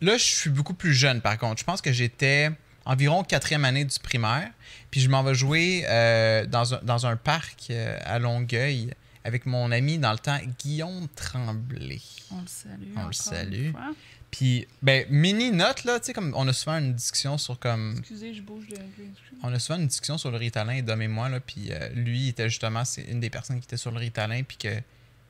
[0.00, 1.58] là, je suis beaucoup plus jeune, par contre.
[1.60, 2.50] Je pense que j'étais
[2.84, 4.50] environ quatrième année du primaire,
[4.90, 9.46] puis je m'en vais jouer euh, dans, un, dans un parc euh, à Longueuil avec
[9.46, 12.00] mon ami dans le temps, Guillaume Tremblay.
[12.30, 12.94] On le salue.
[12.96, 13.72] On le salue.
[14.30, 17.96] Puis, ben, mini note, là, tu sais, comme on a souvent une discussion sur comme.
[17.98, 18.76] Excusez, je bouge de.
[19.42, 22.20] On a souvent une discussion sur le Ritalin, Dom et moi, là, puis euh, lui,
[22.20, 24.80] il était justement, c'est une des personnes qui était sur le Ritalin, puis que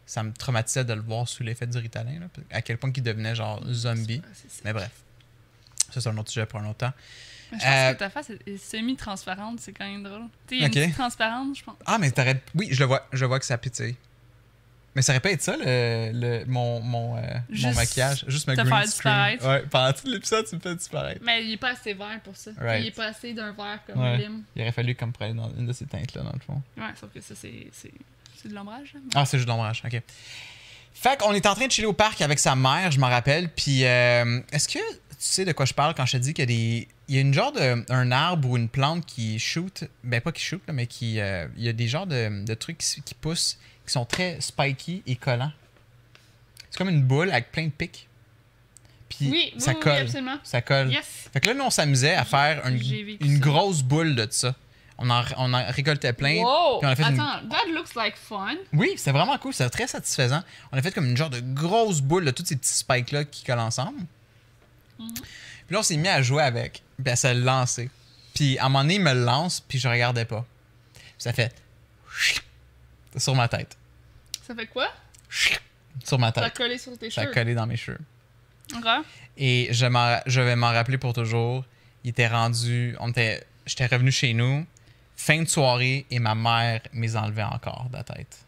[0.05, 3.03] ça me traumatisait de le voir sous l'effet du Ritalin, là, à quel point qu'il
[3.03, 4.21] devenait genre zombie.
[4.65, 4.91] Mais bref,
[5.91, 6.93] ça c'est un autre sujet pour un autre temps.
[7.53, 10.23] Je pense Euh, que ta face est, semi-transparente, c'est quand même drôle.
[10.47, 10.77] Tu sais, il y a Ok.
[10.77, 11.77] une petite transparente, je pense.
[11.87, 12.43] Ah, mais t'arrêtes.
[12.55, 13.97] Oui, je le vois, je vois que ça pétille.
[14.97, 17.21] Mais ça aurait pas été ça, le, le- mon, mon, euh,
[17.63, 18.25] mon maquillage?
[18.27, 19.37] Juste me green faire screen.
[19.37, 19.47] disparaître.
[19.49, 21.21] Ouais, pendant tout l'épisode, tu me fais disparaître.
[21.25, 22.51] Mais il est pas assez vert pour ça.
[22.59, 22.83] Right.
[22.83, 24.17] Il est pas assez d'un vert comme Ouais.
[24.19, 24.43] lime.
[24.57, 26.61] Il aurait fallu comme dans une de ces teintes-là, dans le fond.
[26.77, 27.93] Ouais, sauf que ça, c'est c'est-
[28.43, 28.93] c'est de l'ombrage.
[28.95, 29.01] là.
[29.15, 30.03] Ah, c'est juste l'ombrage, ok.
[30.93, 33.49] Fait qu'on est en train de chiller au parc avec sa mère, je m'en rappelle.
[33.49, 36.43] Puis, euh, est-ce que tu sais de quoi je parle quand je te dis qu'il
[36.43, 36.89] y a des.
[37.11, 37.85] Il y a une genre de.
[37.93, 39.85] un arbre ou une plante qui shoot.
[40.05, 41.19] Ben, pas qui shoot, là, mais qui.
[41.21, 44.41] euh, il y a des genres de, de trucs qui, qui poussent, qui sont très
[44.41, 45.53] spiky et collants.
[46.71, 48.07] C'est comme une boule avec plein de pics.
[49.09, 49.97] Puis, Oui, oui, ça oui, oui, colle.
[50.03, 50.37] absolument.
[50.45, 50.93] ça colle.
[50.93, 51.29] Yes.
[51.33, 52.81] Fait que là, nous, on s'amusait à faire une,
[53.21, 54.55] une grosse boule de ça.
[54.99, 56.37] On en, on en récoltait plein.
[56.43, 56.79] Wow!
[56.79, 58.55] puis on a fait une- Attends, that looks like fun.
[58.73, 60.43] oui, c'était vraiment cool, c'était très satisfaisant.
[60.71, 63.43] On a fait comme une genre de grosse boule de tous ces petits spikes-là qui
[63.43, 63.99] collent ensemble.
[65.01, 65.15] Mhm.
[65.15, 66.83] Puis là, on s'est mis à jouer avec.
[66.97, 67.91] Puis elle s'est lancée.
[68.35, 70.45] Puis à un moment donné, il me le lance, puis je regardais pas.
[70.95, 71.55] Puis ça fait
[73.17, 73.77] sur ma tête.
[74.47, 74.89] Ça fait quoi?
[76.05, 76.57] Sur ma Ça a tête.
[76.57, 77.35] collé sur tes Ça a cheveux?
[77.35, 77.99] collé dans mes cheveux.
[79.37, 81.65] Et je, m'en- je vais m'en rappeler pour toujours.
[82.05, 82.97] Il était rendu.
[83.01, 84.65] On était, j'étais revenu chez nous.
[85.17, 88.39] Fin de soirée et ma mère m'les enlevait encore de la tête.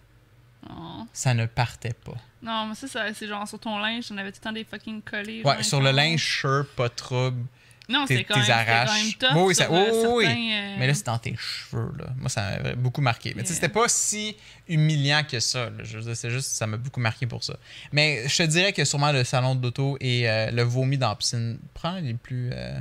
[0.70, 1.06] Oh.
[1.12, 2.16] Ça ne partait pas.
[2.42, 4.64] Non, mais ça, ça c'est genre sur ton linge, j'en avais tout le temps des
[4.64, 5.42] fucking collés.
[5.44, 7.44] Ouais, sur le linge, sure, pas de trouble.
[7.88, 9.36] Non, c'était quand, même- quand tough.
[9.36, 12.06] Oui, oui, ça- euh, oui, euh, Mais là, c'est dans tes cheveux, là.
[12.16, 13.32] Moi, ça m'a beaucoup marqué.
[13.34, 14.36] Mais tu sais, c'était pas si
[14.68, 15.64] humiliant que ça.
[15.68, 15.82] là.
[15.82, 17.54] Je c'est juste, ça m'a beaucoup marqué pour ça.
[17.92, 21.16] Mais je te dirais que sûrement le salon d'auto et euh, le vomi dans la
[21.16, 22.78] piscine prend les plus euh,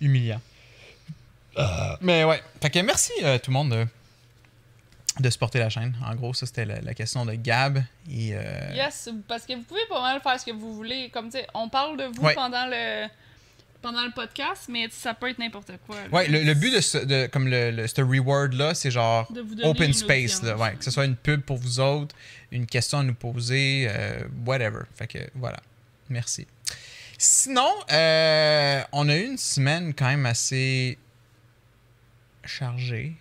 [0.00, 0.40] humiliants.
[2.00, 2.42] Mais ouais.
[2.60, 3.88] Fait que merci tout le monde
[5.20, 5.94] de, supporter la chaîne.
[6.04, 7.78] En gros, ça, c'était la, la question de Gab.
[8.10, 11.10] Et, euh, Yes, parce que vous pouvez pas mal faire ce que vous voulez.
[11.10, 12.34] Comme tu sais, on parle de vous Ouais.
[12.34, 13.06] pendant le
[13.82, 15.96] pendant le podcast, mais ça peut être n'importe quoi.
[15.96, 16.08] là.
[16.10, 19.30] Ouais, le, le but de ce, de, comme le, le- ce reward-là, c'est genre
[19.62, 22.16] open space, là, ouais, que ce soit une pub pour vous autres,
[22.50, 24.84] une question à nous poser, euh, whatever.
[24.94, 25.58] Fait que voilà,
[26.08, 26.46] merci.
[27.18, 30.96] Sinon, euh, on a eu une semaine quand même assez
[32.44, 33.14] chargée.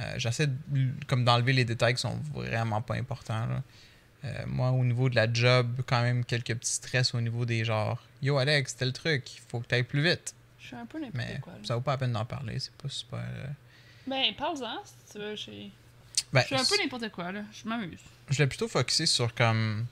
[0.00, 0.48] Euh, J'essaie
[1.06, 3.46] comme d'enlever les détails qui sont vraiment pas importants.
[3.46, 3.62] là.
[4.24, 7.64] Euh, moi, au niveau de la job, quand même quelques petits stress au niveau des
[7.64, 8.02] genres.
[8.22, 10.34] Yo Alex, tel truc, il faut que tu ailles plus vite.
[10.58, 11.52] Je suis un peu n'importe Mais quoi.
[11.64, 13.18] ça vaut pas la peine d'en parler, c'est pas super.
[13.18, 13.46] euh,
[14.06, 15.30] Ben, parle-en si tu veux.
[15.36, 15.72] Je suis
[16.32, 17.42] Ben, je suis un peu n'importe quoi, là.
[17.52, 17.98] Je m'amuse.
[18.28, 19.86] je l'ai plutôt focusé sur comme.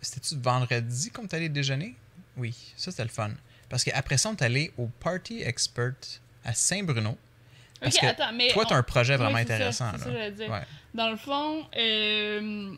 [0.00, 1.96] C'était-tu vendredi comme t'allais déjeuner?
[2.36, 3.30] Oui, ça c'était le fun.
[3.68, 5.94] Parce qu'après ça, on est allé au Party Expert
[6.44, 7.16] à Saint-Bruno.
[7.80, 9.92] Parce que attends, mais toi, tu as on- un projet vraiment intéressant.
[9.92, 9.98] là.
[9.98, 10.50] ça dire.
[10.50, 10.62] Ouais.
[10.94, 12.74] Dans le fond, euh,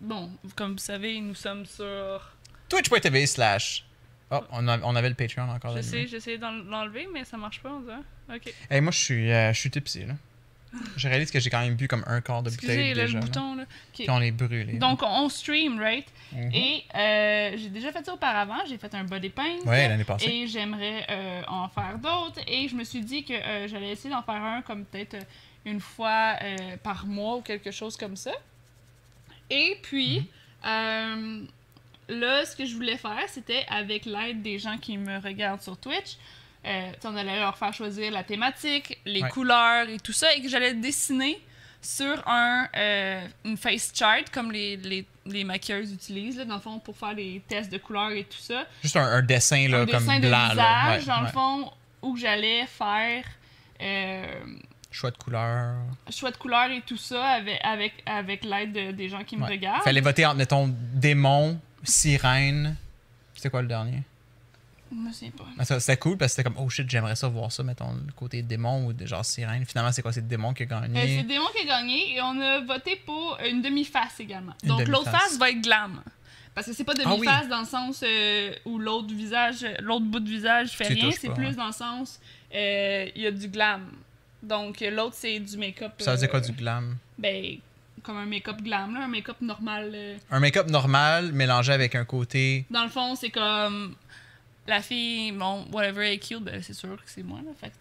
[0.00, 2.32] bon, comme vous savez, nous sommes sur.
[2.68, 3.84] Twitch.tv slash.
[4.30, 5.70] Oh, on, a- on avait le Patreon encore.
[5.72, 5.82] Je là.
[5.82, 7.96] sais, j'ai essayé d'en- l'enlever, mais ça marche pas, on dirait.
[8.34, 8.52] Ok.
[8.70, 10.14] Hey, moi, je suis, euh, je suis tipsy, là.
[10.96, 13.18] Je réalise que j'ai quand même bu comme un quart de bouteille Excusez, là, déjà.
[13.18, 13.64] le bouton, là.
[13.92, 14.74] Puis on est brûlé.
[14.74, 16.06] Donc, on, stream, right?
[16.32, 16.50] Mhm.
[16.54, 18.58] Et euh, j'ai déjà fait ça auparavant.
[18.68, 19.58] J'ai fait un body paint.
[19.64, 20.28] Ouais, l'année passée.
[20.28, 22.40] Et j'aimerais euh, en faire d'autres.
[22.46, 25.20] Et je me suis dit que euh, j'allais essayer d'en faire un comme peut-être euh,
[25.64, 26.36] une fois
[26.84, 28.30] par mois ou quelque chose comme ça.
[29.50, 30.28] Et puis,
[30.64, 31.42] euh,
[32.08, 35.76] là, ce que je voulais faire, c'était avec l'aide des gens qui me regardent sur
[35.76, 36.16] Twitch.
[36.66, 39.28] Euh, on allait leur faire choisir la thématique, les Ouais.
[39.28, 41.40] couleurs et tout ça, et que j'allais dessiner
[41.80, 46.60] sur un, euh, une face chart, comme les, les, les maquilleuses utilisent, là, dans le
[46.60, 49.82] fond, pour faire les tests de couleurs et tout ça Juste un, un dessin, là,
[49.82, 50.48] un comme dessin de blanc.
[50.54, 50.96] là.
[50.96, 53.24] visage, Ouais, dans le fond, où j'allais faire
[53.80, 54.26] euh,
[54.90, 55.74] Choix de couleur.
[56.10, 59.44] choix de couleurs et tout ça avec, avec, avec l'aide de- des gens qui me
[59.46, 59.82] regardent.
[59.84, 62.76] Fallait voter entre, mettons, démon, sirène.
[63.34, 64.02] C'était quoi le dernier?
[64.90, 65.44] Je me souviens pas.
[65.58, 68.12] Ah, C'était cool parce que c'était comme, oh shit, j'aimerais ça voir ça, mettons, le
[68.12, 69.64] côté démon ou de genre sirène.
[69.64, 70.12] Finalement, c'est quoi?
[70.12, 71.22] C'est le démon qui a Euh, c'est gagné.
[71.24, 74.54] Démon qui a gagné et on a voté pour une demi-face également.
[74.62, 76.02] Une Donc l'autre face va être glam.
[76.54, 77.16] Parce que c'est pas Ah oui.
[77.16, 81.10] demi-face dans le sens euh, où l'autre visage, l'autre bout de visage fait Tu rien,
[81.10, 81.54] c'est pas, plus ouais.
[81.54, 82.18] dans le sens
[82.54, 83.82] euh, il y a du glam.
[84.42, 85.92] Donc l'autre c'est du make-up.
[85.98, 86.96] Ça veut dire quoi du glam?
[87.18, 87.58] Ben
[88.02, 89.94] comme un make-up glam là, un make-up normal.
[90.30, 92.64] Un make-up normal mélangé avec un côté.
[92.70, 93.96] Dans le fond, c'est comme
[94.68, 97.52] la fille, bon, whatever est cute, ben, c'est sûr que c'est moi, là.
[97.58, 97.74] Fait que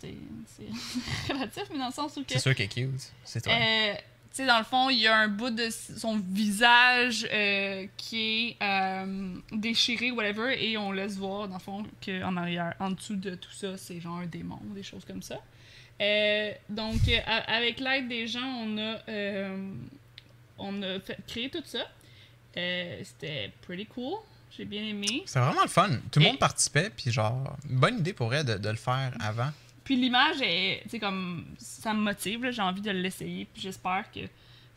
[0.47, 2.33] c'est- relatif, mais dans le sens où que.
[2.33, 3.11] C'est sûr qu'elle est cute.
[3.23, 3.53] C'est toi.
[3.53, 7.87] euh, tu sais, dans le fond, il y a un bout de son visage euh,
[7.95, 12.91] qui est euh, déchiré, whatever, et on laisse voir, dans le fond, qu'en arrière, en
[12.91, 15.35] dessous de tout ça, c'est genre un démon, des choses comme ça.
[16.69, 16.99] Donc,
[17.47, 18.97] avec l'aide des gens, on a,
[20.57, 21.87] on a fait, créé tout ça.
[22.53, 24.17] C'était pretty cool.
[24.57, 25.23] J'ai bien aimé.
[25.25, 25.89] C'est vraiment le fun.
[26.11, 29.11] Tout le Et- monde participait, puis genre, bonne idée pour elle de, de le faire
[29.19, 29.49] avant.
[29.83, 34.05] Puis l'image est, tu sais, comme, ça me motive, j'ai envie de l'essayer, puis j'espère
[34.11, 34.21] que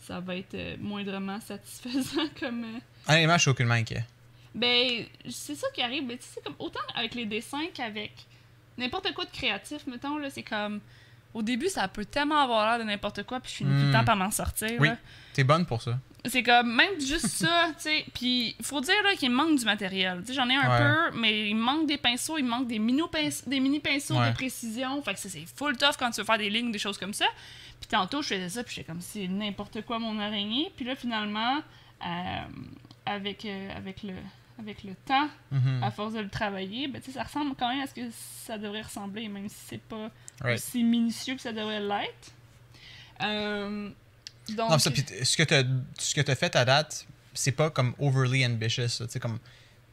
[0.07, 2.64] ça va être euh, moindrement satisfaisant comme...
[2.64, 2.79] euh,
[3.12, 4.05] Honnêtement, je suis aucunement inquiet.
[4.55, 8.12] Ben, c'est ça qui arrive, mais tu sais, c'est comme autant avec les dessins qu'avec
[8.77, 10.81] n'importe quoi de créatif, mettons, là, c'est comme...
[11.35, 13.88] Au début, ça peut tellement avoir l'air de n'importe quoi, puis je finis tout le
[13.91, 13.93] Mm.
[13.93, 14.88] temps par m'en sortir, Oui.
[15.35, 15.99] T'es bonne pour ça.
[16.24, 20.20] C'est comme, même juste ça, tu sais, puis faut dire, là, qu'il manque du matériel.
[20.22, 20.78] Tu sais, j'en ai un Ouais.
[21.12, 24.31] peu, mais il manque des pinceaux, il manque des mini-pinceaux des mini -pinceaux Ouais.
[24.31, 26.78] de précision, fait que ça, c'est full tough quand tu veux faire des lignes, des
[26.78, 27.26] choses comme ça.
[27.81, 30.72] Puis tantôt, je faisais ça, puis j'étais comme, c'est n'importe quoi mon araignée.
[30.76, 31.62] Puis là, finalement,
[32.04, 32.40] euh,
[33.07, 34.14] avec, euh, avec, le,
[34.59, 35.83] avec le temps, Mhm.
[35.85, 38.11] à force de le travailler, ben, tu sais, ça ressemble quand même à ce que
[38.44, 40.11] ça devrait ressembler, même si c'est pas
[40.42, 40.59] Right.
[40.59, 42.33] aussi minutieux que ça devrait l'être.
[43.22, 43.90] Euh,
[44.56, 45.42] Non, ça, ce que
[46.14, 48.98] que t'as fait à date, c'est pas comme overly ambitious.
[48.98, 49.38] Tu sais, comme,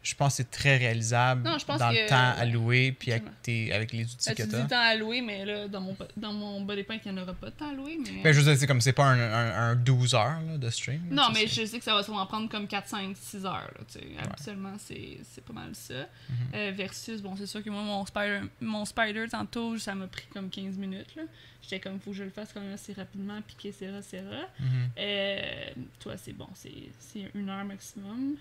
[0.05, 3.11] je pense que c'est très réalisable Non, je pense dans le que- temps alloué, puis
[3.11, 3.67] avec, Absolument.
[3.67, 4.93] tes, avec les outils Euh, que tu dis t'as.
[4.93, 7.49] temps louer, mais là, dans mon, dans mon bas paint, il n'y en aura pas
[7.49, 7.97] de temps louer.
[8.03, 8.21] Mais...
[8.23, 10.69] Ben, je veux dire, c'est comme, c'est pas un, un, un 12 heures là, de
[10.69, 11.01] stream.
[11.09, 13.45] là, non, mais c'est- je sais que ça va sûrement prendre comme 4, 5, 6
[13.45, 13.71] heures.
[13.77, 14.01] Là.
[14.23, 15.93] Habituellement, c'est c'est pas mal ça.
[16.29, 16.35] Mhm.
[16.53, 20.25] Euh, versus, bon, c'est sûr que moi, mon spider, mon spider tantôt, ça m'a pris
[20.33, 21.15] comme 15 minutes.
[21.15, 21.23] là.
[21.61, 24.43] J'étais comme, faut que je le fasse quand même assez rapidement, piquer, serra, serra.
[24.59, 24.67] Mhm.
[24.99, 25.65] Euh,
[25.99, 28.35] toi, c'est bon, c'est c'est une heure maximum.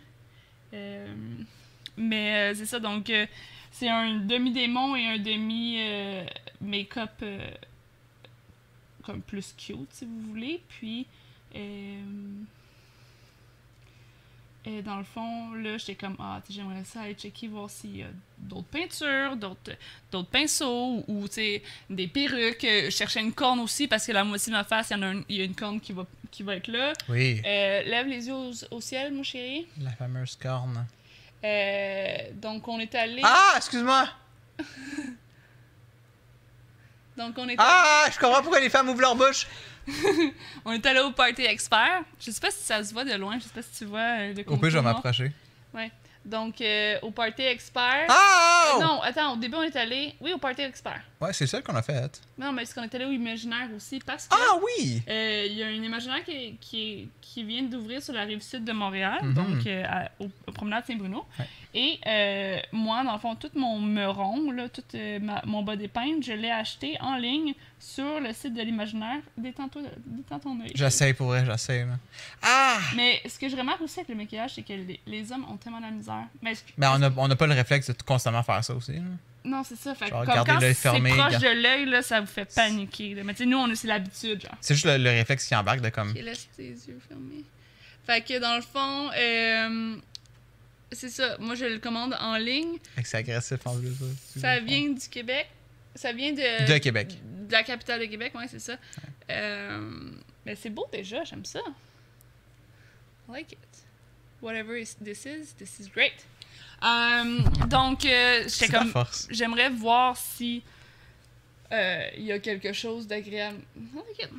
[0.75, 1.15] Euh,
[1.97, 3.27] mais euh, c'est ça, donc euh,
[3.71, 7.23] c'est un demi-démon et un demi-make-up
[9.05, 10.61] comme plus cute, si vous voulez.
[10.69, 11.07] Puis,
[11.55, 12.03] euh,
[14.67, 18.03] et dans le fond, là, j'étais comme, ah, j'aimerais ça aller checker, voir s'il y
[18.03, 18.07] a
[18.39, 22.65] d'autres peintures, d'autres pinceaux, ou, tu sais, des perruques.
[22.65, 24.97] Euh, Je cherchais une corne aussi, parce que la moitié de ma face, il y,
[24.97, 26.93] en a un- y a une corne qui va, qui va être là.
[27.09, 29.67] Oui, Euh, lève les yeux au, au ciel, mon chéri.
[29.83, 30.87] la fameuse corne.
[31.45, 33.21] Euh, donc, on est allé...
[33.23, 34.09] Ah, excuse-moi!
[37.17, 39.47] Donc, on est, Ah, je comprends pourquoi les femmes ouvrent leur bouche.
[40.65, 42.03] on est allé au Party Expert.
[42.21, 44.01] Je sais pas si ça se voit de loin, je sais pas si tu vois
[44.01, 45.33] euh, le Au pire, je vais m'approcher.
[45.73, 45.91] Ouais.
[46.25, 48.07] Donc, euh, au Party Expert...
[48.09, 48.77] Ah!
[48.77, 50.15] Euh, non, attends, au début, on est allé...
[50.23, 51.03] Oui, au Party Expert.
[51.21, 52.19] Ouais, c'est celle qu'on a faite.
[52.39, 53.99] Non, mais est-ce qu'on est allé au Imaginaire aussi?
[53.99, 54.35] Parce que...
[54.35, 55.03] Ah oui!
[55.07, 58.65] Euh, Il y a un imaginaire qui, qui, qui vient d'ouvrir sur la rive sud
[58.65, 59.35] de Montréal, Mhm.
[59.35, 61.27] donc à- au, au promenade Saint-Bruno.
[61.39, 61.47] Ouais.
[61.75, 62.01] Et
[62.73, 64.83] moi, dans le fond, tout mon meuron, là, tout
[65.21, 67.53] ma- mon bas d'épingle, je l'ai acheté en ligne
[67.87, 69.21] sur le site de l'imaginaire.
[69.37, 70.73] Détends-toi, détends ton œil.
[70.75, 71.81] J'essaye pour vrai, j'essaye.
[71.85, 71.99] là.
[72.43, 72.79] Ah!
[72.97, 75.57] Mais ce que je remarque aussi avec le maquillage, c'est que les, les hommes ont
[75.57, 76.25] tellement de la misère.
[76.43, 78.93] Mais Mais on a, on a pas le réflexe de tout constamment faire ça aussi.
[78.95, 79.01] là.
[79.45, 79.95] Non, c'est ça.
[79.95, 83.15] Fait que Genre, comme quand c'est proche gar- de l'œil, là, ça vous fait paniquer.
[83.15, 83.23] là.
[83.25, 84.57] Mais tu sais, nous, on a c'est l'habitude, genre.
[84.63, 86.11] C'est juste le, le réflexe qui embarque de comme.
[86.13, 87.45] Ok, laisse tes yeux fermés.
[88.07, 89.97] Fait que dans le fond, euh,
[90.93, 91.37] c'est ça.
[91.41, 92.79] Moi, je le commande en ligne.
[92.95, 93.93] Fait que C'est agressif en plus.
[94.41, 95.49] Ça vient du Québec.
[95.95, 96.67] Ça vient de.
[96.73, 97.17] De Québec.
[97.47, 98.77] De la capitale de Québec, ouais, c'est ça.
[99.31, 100.11] Euh,
[100.45, 101.61] mais c'est beau déjà, j'aime ça.
[103.29, 103.59] I like it.
[104.43, 106.13] Whatever is- this is, this is great.
[106.83, 108.93] Euh, donc, euh, j'étais comme.
[109.31, 110.63] J'aimerais voir si
[111.71, 113.59] il y a quelque chose d'agréable.
[113.77, 114.31] I like it.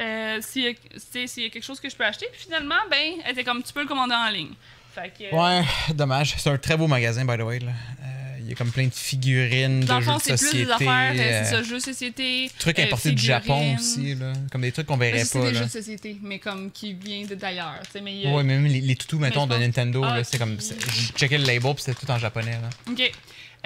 [0.00, 2.26] Euh, s'il y, a- y quelque chose que je peux acheter.
[2.32, 4.54] Puis finalement, ben, elle était comme tu peux le commander en ligne.
[4.94, 5.34] Fait que.
[5.34, 6.34] Ouais, dommage.
[6.38, 7.58] C'est un très beau magasin, by the way.
[7.58, 7.72] là.
[7.72, 8.17] Euh,
[8.50, 10.64] y a comme plein de figurines, Dans de jeux de c'est plus société.
[10.64, 12.50] des affaires, euh, euh, c'est ça, jeux de société.
[12.58, 14.32] trucs euh, importés du Japon aussi, là.
[14.50, 15.58] Comme des trucs qu'on verrait c'est pas, des là.
[15.60, 17.80] jeux de société, mais comme qui vient de d'ailleurs.
[18.02, 20.58] Mais a- Ouais, même les, les toutous, mettons, de pense- Nintendo, Ah, là, c'est comme.
[20.60, 22.70] c'est- J'ai checké le label, puis c'était tout en japonais, là.
[22.90, 23.12] Ok.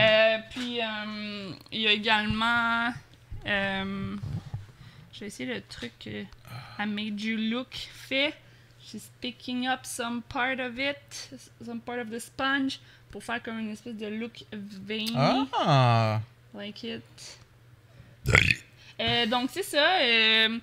[0.01, 2.92] Euh, puis, euh, il y a également.
[3.47, 4.16] euh,
[5.12, 6.11] je vais essayer le truc que
[6.81, 7.68] I Made You Look
[8.09, 8.35] fait.
[8.85, 11.31] She's picking up some part of it,
[11.64, 12.81] some part of the sponge,
[13.12, 15.12] pour faire comme une espèce de look veiny.
[15.16, 16.20] Ah!
[16.55, 17.03] Like it.
[19.01, 19.98] Euh, donc, c'est ça.
[20.03, 20.59] euh,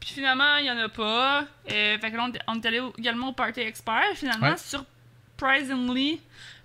[0.00, 1.42] puis finalement, il n'y en a pas.
[1.70, 4.02] Euh, fait que là, on, est- on est allé également au Party Expert.
[4.14, 4.56] Finalement, Ouais.
[4.56, 6.20] surprisingly,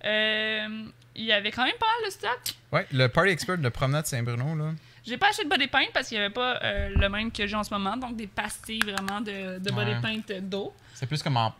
[0.05, 2.55] euh, il y avait quand même pas mal de stock.
[2.71, 4.71] Ouais, le Party Expert de Promenade Saint-Bruno, là.
[5.05, 7.45] J'ai pas acheté de body paint parce qu'il n'y avait pas euh, le même que
[7.45, 7.95] j'ai en ce moment.
[7.95, 10.01] Donc, des pastilles vraiment de, de body Ouais.
[10.01, 11.53] paint d'eau C'est plus comme en.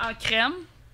[0.00, 0.52] en crème.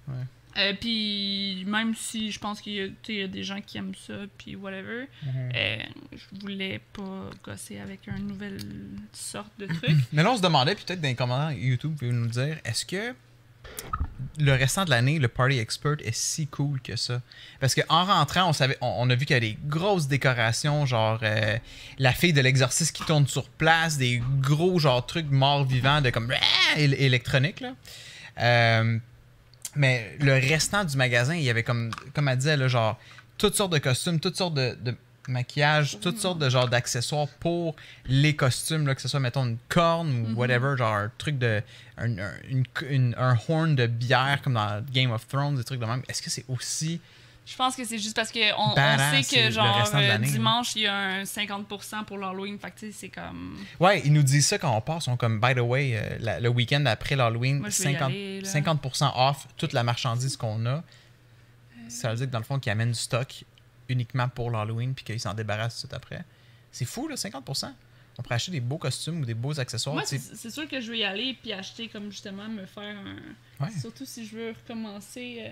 [0.08, 0.14] Ouais.
[0.56, 4.14] Euh, puis même si je pense qu'il y, a- y des gens qui aiment ça,
[4.38, 5.50] puis whatever, Mhm.
[5.54, 5.76] euh,
[6.12, 8.58] je voulais pas gosser avec une nouvelle
[9.12, 9.90] sorte de truc.
[10.12, 12.84] Mais là, on se demandait, puis peut-être dans les commentaires YouTube, vous nous dire, est-ce
[12.86, 13.14] que
[14.38, 17.20] le restant de l'année, le Party Expert est si cool que ça?
[17.60, 20.86] Parce qu'en rentrant, on, savait, on, on a vu qu'il y a des grosses décorations,
[20.86, 21.56] genre euh,
[21.98, 26.10] la fille de l'exorciste qui tourne sur place, des gros genre trucs morts vivants de
[26.10, 27.72] comme ah, él- électronique, là.
[29.76, 32.98] Mais le restant du magasin, il y avait comme, comme elle disait, là, genre
[33.38, 34.94] toutes sortes de costumes, toutes sortes de, de
[35.26, 37.74] maquillage, toutes sortes de genre d'accessoires pour
[38.06, 41.62] les costumes, là, que ce soit, mettons, une corne ou whatever, genre un truc de.
[41.96, 45.80] Un, un- une- une- un horn de bière comme dans Game of Thrones, des trucs
[45.80, 46.02] de même.
[46.08, 47.00] Est-ce que c'est aussi.
[47.46, 48.74] Je pense que c'est juste parce qu'on on
[49.22, 52.58] sait que genre euh, dimanche il y a un 50% pour l'Halloween.
[52.58, 53.58] Fait que tu sais, c'est comme.
[53.78, 55.02] Ouais, ils nous disent ça quand on passe.
[55.02, 57.90] Ils sont comme, by the way, euh, la- le week-end après l'Halloween, Moi, je vais
[57.90, 58.48] y 50, aller, là.
[58.50, 60.82] 50% off toute la marchandise qu'on a.
[61.88, 63.44] Ça veut dire que dans le fond, qu'ils amènent du stock
[63.90, 66.24] uniquement pour l'Halloween puis qu'ils s'en débarrassent tout après.
[66.72, 67.72] C'est fou, là, 50%.
[68.16, 69.94] On pourrait acheter des beaux costumes ou des beaux accessoires.
[69.96, 73.64] Moi, c'est sûr que je vais y aller puis acheter comme justement me faire un.
[73.64, 73.70] Ouais.
[73.78, 75.42] Surtout si je veux recommencer.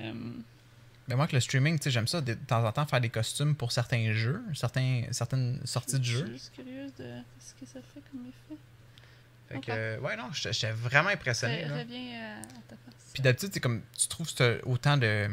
[1.02, 2.86] Euh, Mais moi, que le streaming, tu sais, j'aime ça de, de temps en temps
[2.86, 6.32] faire des costumes pour certains jeux, certains, certaines sorties de Je suis jeux.
[6.32, 8.58] juste curieuse de ce que ça fait comme effet.
[9.48, 11.64] Fait que, euh, ouais, non, j'étais vraiment impressionné.
[11.64, 13.10] Reviens euh, à ta face.
[13.12, 14.28] Puis d'habitude, c'est comme tu trouves
[14.64, 15.28] autant de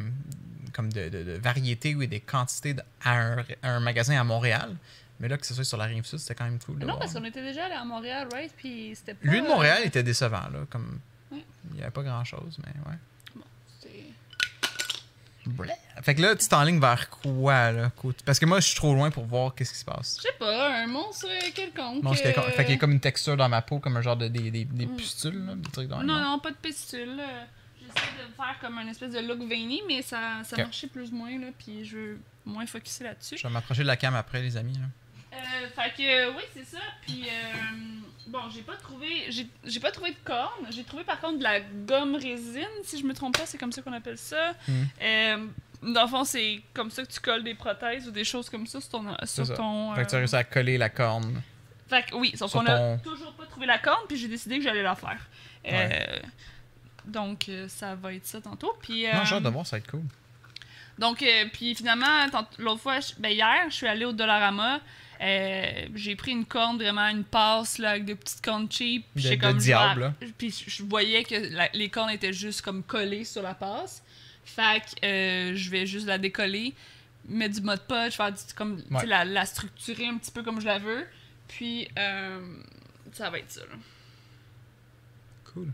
[0.73, 4.75] comme de, de, de variété ou des quantités à, un, à un magasin à Montréal.
[5.19, 6.77] Mais là, que ce soit sur la rive sud, c'était quand même cool.
[6.79, 8.53] non, parce qu'on était déjà allé à Montréal, right?
[8.55, 9.27] Puis c'était pas.
[9.27, 10.65] Lui de Montréal euh, était décevant, là.
[10.69, 10.99] Comme
[11.31, 12.97] il n'y avait pas grand chose, mais ouais.
[16.01, 17.91] Fait que là, tu t'enlignes vers quoi, là?
[18.25, 20.17] Parce que moi, je suis trop loin pour voir qu'est-ce qui se passe.
[20.17, 22.03] Je sais pas, un monstre quelconque.
[22.05, 24.27] Euh, Fait qu'il y a comme une texture dans ma peau, comme un genre de
[24.27, 24.95] des, des, des Mm.
[24.95, 27.19] pustules, là, des trucs dans Non, non, pas de pistule.
[27.19, 27.43] euh,
[27.81, 31.15] J'essaie de faire comme un espèce de look veiny, mais ça, ça marchait plus ou
[31.15, 33.37] moins, là, puis je veux moins focuser là-dessus.
[33.37, 34.75] Je vais m'approcher de la cam après, les amis.
[34.75, 34.85] Là.
[35.81, 36.79] Fait que, euh, oui, c'est ça.
[37.01, 37.53] Puis, euh,
[38.27, 40.65] bon, j'ai pas trouvé j'ai j'ai pas trouvé de corne.
[40.71, 43.71] J'ai trouvé par contre de la gomme résine, si je me trompe pas, c'est comme
[43.71, 44.53] ça qu'on appelle ça.
[45.01, 45.47] Euh,
[45.81, 48.67] dans le fond, c'est comme ça que tu colles des prothèses ou des choses comme
[48.67, 49.05] ça sur ton.
[49.25, 49.55] Sur ça.
[49.55, 51.41] ton Fait que tu as réussi à coller la corne.
[51.87, 54.57] Fait que oui, sauf qu'on a ton- toujours pas trouvé la corne, puis j'ai décidé
[54.57, 55.17] que j'allais la faire.
[55.65, 56.21] Euh, Ouais.
[57.05, 58.75] donc, ça va être ça tantôt.
[58.81, 60.03] Puis, Non, j'ai hâte de voir, ça va être cool.
[60.99, 62.27] donc, euh, puis finalement,
[62.59, 64.81] l'autre fois, ben hier, je suis allée au Dollarama.
[65.21, 69.05] Euh, j'ai pris une corne, vraiment une passe là, avec des petites cornes cheap.
[69.15, 72.61] De- J'étais de comme, diable, genre, Puis je voyais que la- les cornes étaient juste
[72.61, 74.03] comme collées sur la passe.
[74.45, 76.73] Fait que euh, je vais juste la décoller,
[77.27, 79.05] mettre du mode podge, faire du, comme, Ouais.
[79.05, 81.05] la, la structurer un petit peu comme je la veux.
[81.47, 82.55] Puis euh,
[83.11, 83.61] ça va être ça.
[83.61, 83.75] là.
[85.53, 85.67] Cool.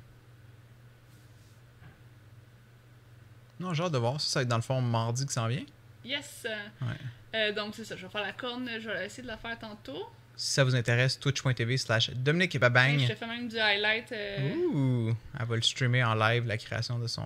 [3.59, 4.19] Non, j'ai hâte de voir.
[4.19, 5.63] Ça, ça va être dans le fond mardi qui s'en vient.
[6.03, 6.45] Yes!
[6.81, 6.87] Ouais.
[7.35, 9.57] Euh, donc c'est ça, je vais faire la corne, je vais essayer de la faire
[9.59, 10.05] tantôt.
[10.37, 12.97] Si ça vous intéresse, twitch.tv slash Dominique et Je Babang.
[13.07, 14.11] te fais même du highlight.
[14.11, 15.15] euh, Ouh!
[15.39, 17.25] Elle va le streamer en live, la création de son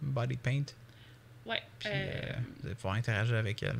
[0.00, 0.64] body paint.
[1.46, 1.62] ouais.
[1.78, 3.78] Puis euh, euh, vous allez pouvoir interagir avec elle.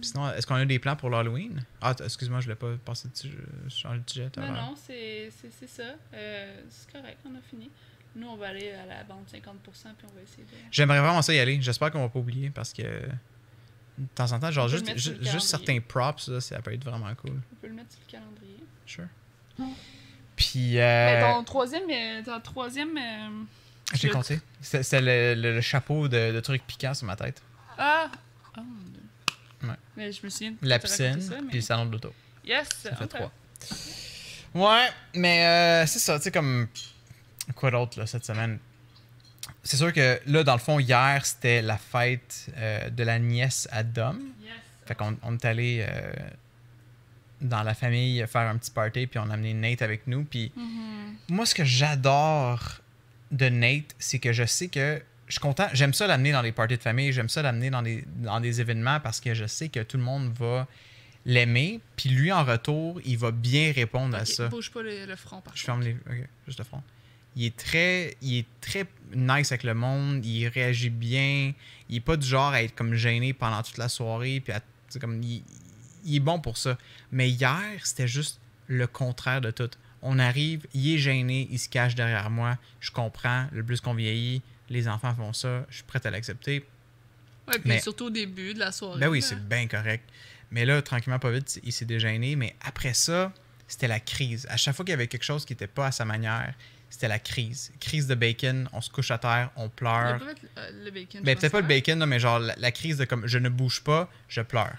[0.00, 1.62] Puis sinon, est-ce qu'on a des plans pour l'Halloween?
[1.82, 3.28] Ah, excuse-moi, je voulais pas passer dessus.
[3.28, 4.30] Je je change de sujet.
[4.38, 5.30] Non, non, c'est
[5.66, 5.82] ça.
[6.14, 7.70] Euh, c'est correct, on a fini.
[8.16, 10.50] Nous, on va aller à la bande 50%, puis on va essayer de.
[10.70, 11.60] J'aimerais vraiment ça y aller.
[11.60, 12.82] J'espère qu'on va pas oublier parce que
[14.00, 17.40] de temps en temps, genre juste, juste certains props, là, ça peut être vraiment cool.
[17.52, 18.56] On peut le mettre sur le calendrier.
[18.86, 19.04] Sure.
[19.58, 19.64] Mm.
[20.36, 21.82] Puis, Mais euh, ton troisième.
[21.90, 23.28] euh, ton troisième euh,
[23.94, 24.40] j'ai compté.
[24.60, 27.42] C'était c'était le, le- le chapeau de, de trucs piquants sur ma tête.
[27.76, 28.10] Ah!
[28.56, 29.02] Oh mon dieu.
[29.68, 29.74] Ouais.
[29.96, 30.52] Mais je me souviens.
[30.52, 32.12] de La piscine, ça, mais- puis le salon de l'auto.
[32.44, 32.68] Yes!
[32.82, 33.30] Ça fait trois.
[34.54, 36.68] Ouais, mais euh, c'est ça, tu sais, comme.
[37.54, 38.58] Quoi d'autre, là, cette semaine?
[39.70, 43.68] C'est sûr que là, dans le fond, hier, c'était la fête euh, de la nièce
[43.70, 44.18] à Dom.
[44.42, 44.50] Yes.
[44.84, 46.12] Fait qu'on on est allé euh,
[47.40, 50.24] dans la famille faire un petit party, puis on a amené Nate avec nous.
[50.24, 51.14] Puis Mhm.
[51.28, 52.80] moi, ce que j'adore
[53.30, 55.68] de Nate, c'est que je sais que je suis content.
[55.72, 58.60] J'aime ça l'amener dans les parties de famille, j'aime ça l'amener dans des, dans des
[58.60, 60.66] événements parce que je sais que tout le monde va
[61.24, 61.78] l'aimer.
[61.94, 64.48] Puis lui, en retour, il va bien répondre à ça.
[64.48, 65.80] Bouge pas le, le front, par Je contre.
[65.80, 65.92] ferme les.
[66.22, 66.82] Ok, juste le front.
[67.36, 68.16] Il est très.
[68.22, 70.24] Il est très nice avec le monde.
[70.24, 71.52] Il réagit bien.
[71.88, 74.40] Il est pas du genre à être comme gêné pendant toute la soirée.
[74.40, 74.60] Puis à-
[75.00, 75.22] comme.
[75.22, 75.42] Il,
[76.04, 76.76] il est bon pour ça.
[77.12, 79.70] Mais hier, c'était juste le contraire de tout.
[80.02, 82.56] On arrive, il est gêné, il se cache derrière moi.
[82.80, 83.46] Je comprends.
[83.52, 85.66] Le plus qu'on vieillit, les enfants font ça.
[85.68, 86.64] Je suis prêt à l'accepter.
[87.46, 88.98] Ouais, puis Mais- surtout au début de la soirée.
[88.98, 90.08] Ben oui, c'est bien correct.
[90.50, 92.34] Mais là, tranquillement, pas vite, il s'est dégêné.
[92.34, 93.32] Mais après ça,
[93.68, 94.46] c'était la crise.
[94.48, 96.54] À chaque fois qu'il y avait quelque chose qui n'était pas à sa manière,
[96.90, 97.72] c'était la crise.
[97.80, 100.18] Crise de bacon, on se couche à terre, on pleure.
[100.18, 101.22] pas fait euh, le bacon.
[101.22, 103.38] Ben, je peut-être pas le bacon, là, mais genre la, la crise de comme je
[103.38, 104.76] ne bouge pas, je pleure.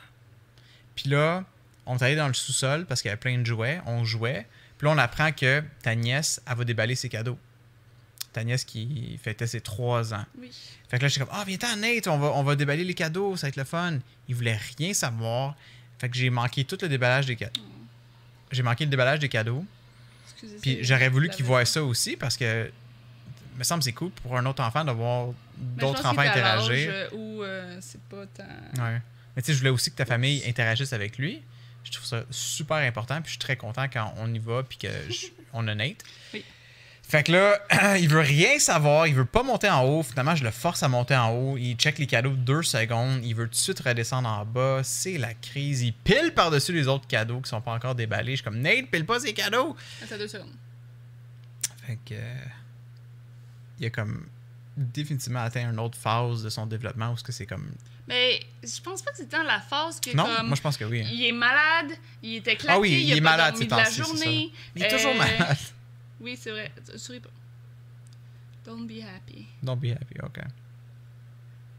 [0.95, 1.45] Puis là,
[1.85, 4.45] on est allé dans le sous-sol parce qu'il y avait plein de jouets, on jouait.
[4.77, 7.37] Puis là, on apprend que ta nièce, elle va déballer ses cadeaux.
[8.33, 10.25] Ta nièce qui fêtait ses trois ans.
[10.39, 10.51] Oui.
[10.89, 13.35] Fait que là, j'étais comme, ah, viens-t'en, Nate, on va, on va déballer les cadeaux,
[13.35, 13.99] ça va être le fun.
[14.27, 15.55] Il voulait rien savoir.
[15.99, 17.61] Fait que j'ai manqué tout le déballage des cadeaux.
[18.51, 19.65] J'ai manqué le déballage des cadeaux.
[20.43, 21.47] Excusez, Puis j'aurais voulu la qu'il vaisselle.
[21.57, 22.71] voie ça aussi parce que,
[23.57, 26.89] me semble c'est cool pour un autre enfant de voir je d'autres enfants interagir.
[26.91, 28.43] euh, Où euh, c'est pas tant.
[28.83, 29.01] Ouais.
[29.35, 31.41] Mais tu sais, je voulais aussi que ta famille interagisse avec lui.
[31.83, 33.15] Je trouve ça super important.
[33.21, 36.03] Puis je suis très content quand on y va puis que je- on a Nate.
[36.33, 36.43] Oui.
[37.11, 39.05] Fait que là, il veut rien savoir.
[39.05, 40.01] Il veut pas monter en haut.
[40.01, 41.57] Finalement, je le force à monter en haut.
[41.57, 43.19] Il check les cadeaux deux secondes.
[43.25, 44.79] Il veut tout de suite redescendre en bas.
[44.83, 45.81] C'est la crise.
[45.81, 48.31] Il pile par-dessus les autres cadeaux qui sont pas encore déballés.
[48.31, 49.75] Je suis comme Nate, pile pas ces cadeaux.
[50.01, 50.53] Attends deux secondes.
[51.85, 52.13] Fait que.
[52.13, 52.35] euh,
[53.79, 54.25] il a comme
[54.77, 57.71] définitivement atteint une autre phase de son développement où ce que c'est comme.
[58.07, 60.47] Mais je pense pas que c'est tant la phase que Non, comme.
[60.47, 61.05] moi je pense que oui.
[61.11, 61.91] Il est malade,
[62.23, 64.51] il était claqué, Ah oui, il est malade de la journée.
[64.77, 65.57] Il est toujours Euh, malade.
[66.21, 66.71] Oui, c'est vrai.
[66.95, 67.29] Souris pas.
[68.65, 69.47] Don't be happy.
[69.63, 70.39] Don't be happy, ok.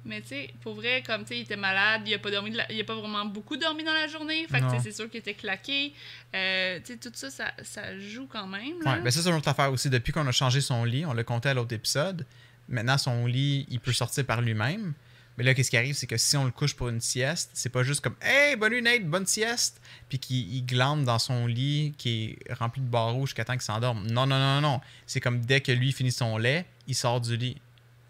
[0.05, 2.51] Mais tu sais, pour vrai, comme tu sais, il était malade, il a pas dormi,
[2.51, 4.49] la- il a pas vraiment beaucoup dormi dans la journée.
[4.49, 5.93] Fait que c'est sûr qu'il était claqué.
[6.35, 8.83] Euh, tu sais, tout ça, ça, ça joue quand même.
[8.85, 8.95] Là.
[8.97, 9.89] Ouais, ben ça, c'est une autre affaire aussi.
[9.89, 12.27] Depuis qu'on a changé son lit, on l'a compté à l'autre épisode.
[12.69, 14.93] Maintenant, son lit, il peut sortir par lui-même.
[15.39, 17.71] Mais là, qu'est-ce qui arrive, c'est que si on le couche pour une sieste, c'est
[17.71, 19.81] pas juste comme Hey, bonne nuit, Nate, bonne sieste.
[20.09, 23.63] Puis qu'il il glande dans son lit qui est rempli de barreaux jusqu'à temps qu'il
[23.63, 24.07] s'endorme.
[24.09, 24.81] Non, non, non, non.
[25.07, 27.57] C'est comme dès que lui finit son lait, il sort du lit.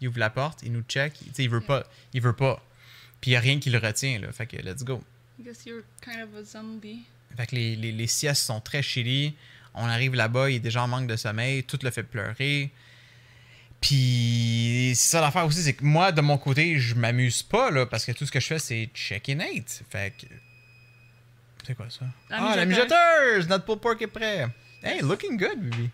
[0.01, 1.13] Il ouvre la porte, il nous check.
[1.13, 1.85] Tu sais, il veut pas.
[2.13, 2.61] Il veut pas.
[3.21, 4.31] Puis il y a rien qui le retient, là.
[4.33, 5.01] Fait que let's go.
[5.39, 7.03] I guess you're kind of a zombie.
[7.37, 9.33] Fait que les, les, les siestes sont très chilly.
[9.73, 12.69] On arrive là-bas, il est déjà en manque de sommeil, tout le fait pleurer.
[13.83, 17.85] Puis c'est ça l'affaire aussi, c'est que moi, de mon côté, je m'amuse pas, là,
[17.85, 19.83] parce que tout ce que je fais, c'est checker Nate.
[19.89, 20.25] Fait que.
[21.67, 22.05] C'est quoi ça?
[22.29, 23.49] La ah, la mijoteuse.
[23.49, 24.47] Notre pulled pork est prêt.
[24.81, 25.89] Hey, looking good, baby.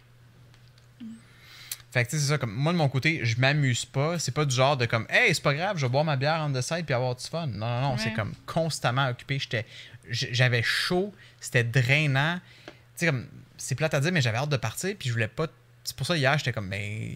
[1.92, 4.20] Fait que tu sais, c'est ça, comme moi de mon côté, je m'amuse pas.
[4.20, 6.46] C'est pas du genre de comme, hey, c'est pas grave, je vais boire ma bière
[6.48, 7.48] on the side puis avoir du fun.
[7.48, 9.40] Non, non, non, c'est comme constamment occupé.
[9.40, 9.66] J'étais,
[10.12, 12.40] j'avais chaud, c'était drainant.
[12.68, 13.26] Tu sais, comme,
[13.58, 15.48] c'est plate à dire, mais j'avais hâte de partir puis je voulais pas.
[15.84, 17.14] C'est pour ça hier, j'étais comme, mais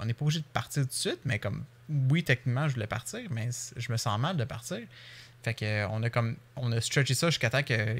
[0.00, 1.64] on n'est pas obligé de partir tout de suite, mais comme,
[2.10, 4.78] oui, techniquement, je voulais partir, mais je me sens mal de partir.
[5.42, 7.98] Fait que euh, on a comme on a stretché ça jusqu'à temps qu'ils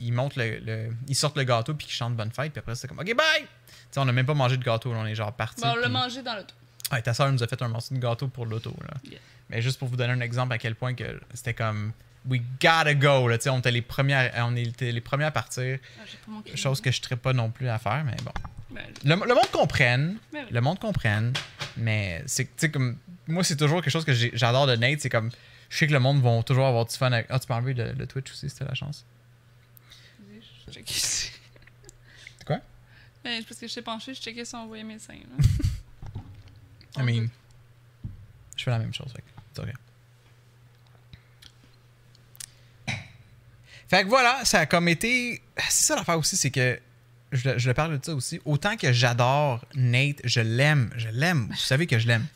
[0.00, 2.74] ils montent le, le- ils sortent le gâteau puis qu'ils chantent bonne fête puis après
[2.74, 3.42] c'est comme OK bye.
[3.42, 3.46] Tu
[3.92, 5.62] sais, on a même pas mangé de gâteau, là, on est genre parti.
[5.62, 6.52] Bon, on l'a mangé dans l'auto.
[6.90, 8.94] Ouais, ta soeur nous a fait un morceau de gâteau pour l'auto là.
[9.04, 9.20] Yeah.
[9.50, 11.92] Mais juste pour vous donner un exemple à quel point que c'était comme
[12.26, 15.30] we gotta go là, tu sais, on était les premières on était les premiers à
[15.30, 18.32] partir, Ah, chose que je serais pas non plus à faire mais bon.
[18.70, 20.52] Ben, Le, le monde comprenne, Ben oui.
[20.52, 21.32] le monde comprenne,
[21.76, 22.96] mais c'est tu sais comme
[23.26, 25.30] moi c'est toujours quelque chose que j'adore de Nate, c'est comme
[25.70, 27.26] je sais que le monde va toujours avoir du fun avec.
[27.28, 29.04] Ah, tu peux enlever le, le Twitch aussi, c'était la chance.
[30.66, 31.30] je checkais ici.
[32.46, 32.60] Quoi?
[33.22, 35.14] Ben, c'est parce que je t'ai penché, je checkais si on voyait mes seins.
[36.96, 37.28] I mean,
[38.56, 39.12] je fais la même chose.
[39.12, 39.62] Fait que c'est
[43.88, 45.40] Fait que voilà, ça a comme été.
[45.68, 46.78] C'est ça l'affaire aussi, c'est que.
[47.30, 48.40] Je, le- je le parle de ça aussi.
[48.46, 51.48] Autant que j'adore Nate, je l'aime, je l'aime.
[51.50, 52.26] Vous savez que je l'aime.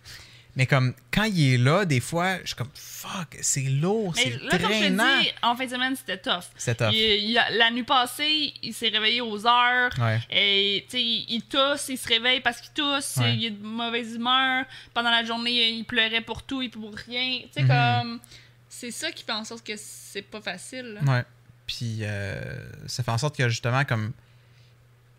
[0.55, 4.29] Mais comme, quand il est là, des fois, je suis comme, fuck, c'est lourd, c'est
[4.43, 5.05] là, comme je drainant.
[5.05, 6.43] te dis, en fin de semaine, c'était tough.
[6.59, 6.91] C'est tough.
[6.93, 9.91] Il- il la nuit passée, il s'est réveillé aux heures.
[9.99, 10.21] Ouais.
[10.31, 13.35] Et tu sais, il, il tousse, il se réveille parce qu'il tousse, Ouais.
[13.35, 14.67] il est de mauvaise humeur.
[14.93, 17.39] Pendant la journée, il pleurait pour tout et pour rien.
[17.45, 17.69] Tu sais, Mhm.
[17.69, 18.21] comme.
[18.69, 20.99] C'est ça qui fait en sorte que c'est pas facile.
[21.03, 21.13] là.
[21.13, 21.25] Ouais.
[21.67, 24.13] Puis euh, ça fait en sorte que justement, comme.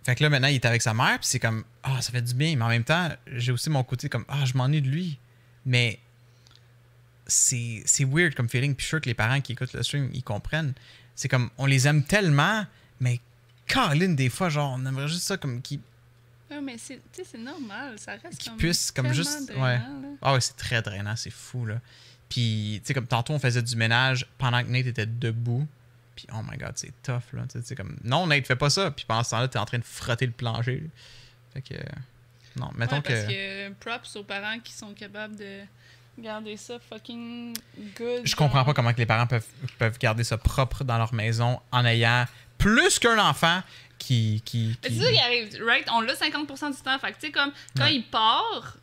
[0.06, 2.22] Fait que là, maintenant, il est avec sa mère, puis c'est comme, ah, ça fait
[2.22, 2.56] du bien.
[2.58, 5.18] Mais en même temps, j'ai aussi mon côté comme, ah, je m'ennuie de lui.
[5.66, 5.98] Mais
[7.26, 8.76] c'est weird comme feeling.
[8.76, 10.74] Puis je suis sûr que les parents qui écoutent le stream, ils comprennent.
[11.16, 12.66] C'est comme, on les aime tellement,
[13.00, 13.20] mais
[13.66, 15.80] Caroline, des fois, genre, on aimerait juste ça comme qu'ils
[16.52, 19.64] Ouais, mais c'est tu sais, c'est normal, ça reste Qu'ils comme puissent comme juste- drainant,
[19.64, 19.78] ouais.
[19.80, 20.08] là.
[20.22, 21.80] Ah ouais, c'est très drainant, c'est fou, là.
[22.30, 25.68] Puis, tu sais, comme tantôt, on faisait du ménage pendant que Nate était debout.
[26.16, 27.44] Puis, oh my god, c'est tough, là.
[27.52, 28.92] Tu sais, comme, non, Nate, fais pas ça.
[28.92, 30.84] Puis pendant ce temps-là, t'es en train de frotter le plancher.
[31.54, 31.74] Fait que,
[32.56, 33.70] non, mettons Ouais, parce que...
[33.70, 35.62] que props aux parents qui sont capables de
[36.20, 37.56] garder ça fucking
[37.98, 38.22] good.
[38.26, 39.46] Je comprends pas comment que les parents peuvent,
[39.80, 42.26] peuvent garder ça propre dans leur maison en ayant
[42.60, 43.62] plus qu'un enfant
[43.98, 44.42] qui.
[44.46, 45.88] qui, qui- C'est ça qui arrive, right?
[45.92, 47.00] On l'a 50% du temps.
[47.00, 47.96] Fait que, tu sais, comme, quand Ouais.
[47.96, 48.78] il part,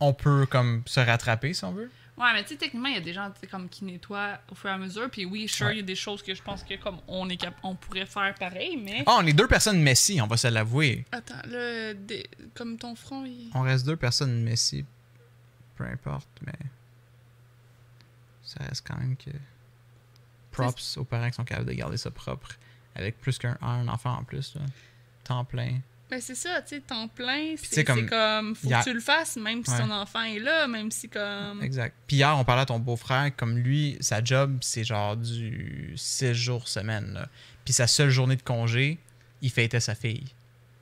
[0.00, 1.90] On peut, comme, se rattraper, si on veut.
[2.18, 4.70] Ouais, mais tu sais, techniquement, il y a des gens, comme, qui nettoient au fur
[4.70, 5.10] et à mesure.
[5.10, 5.76] Puis oui, sure, il Ouais.
[5.76, 8.34] y a des choses que je pense que, comme, on, est cap- on pourrait faire
[8.34, 9.02] pareil, mais.
[9.06, 11.04] Ah, on est deux personnes Messi, on va se l'avouer.
[11.12, 13.50] Attends, là, des- comme ton front, il.
[13.54, 14.84] On reste deux personnes Messi.
[15.76, 16.52] Peu importe, mais.
[18.42, 19.30] Ça reste quand même que.
[20.52, 22.48] Props aux parents qui sont capables de garder ça propre.
[22.94, 24.62] Avec plus qu'un un enfant en plus, là.
[25.24, 25.80] Temps plein.
[26.08, 28.54] Ben, c'est ça, tu sais, temps plein, c'est comme.
[28.54, 29.78] Faut que tu le fasses, même si Ouais.
[29.78, 31.60] ton enfant est là, même si, comme.
[31.62, 31.96] Exact.
[32.06, 36.32] Puis hier, on parlait à ton beau-frère, comme lui, sa job, c'est genre du 6
[36.34, 37.12] jours semaine.
[37.14, 37.28] là.
[37.64, 38.98] Puis sa seule journée de congé,
[39.42, 40.24] il fêtait sa fille.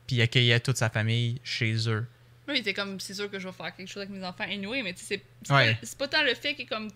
[0.06, 2.06] Puis il accueillait toute sa famille chez eux.
[2.46, 4.44] Oui, il était comme, c'est sûr que je vais faire quelque chose avec mes enfants
[4.44, 5.78] anyway, mais tu sais, c'est- Ouais.
[5.98, 6.90] pas, tant le fait que comme.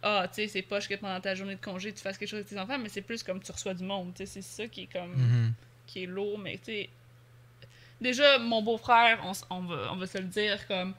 [0.00, 2.38] Ah, tu sais, c'est poche que pendant ta journée de congé, tu fasses quelque chose
[2.38, 4.68] avec tes enfants, mais c'est plus comme tu reçois du monde, tu sais, c'est ça
[4.68, 5.14] qui est comme.
[5.16, 5.52] Mhm.
[5.88, 6.90] qui est lourd, mais tu sais.
[8.00, 10.94] Déjà, mon beau-frère, on, on va, on va se le dire, comme.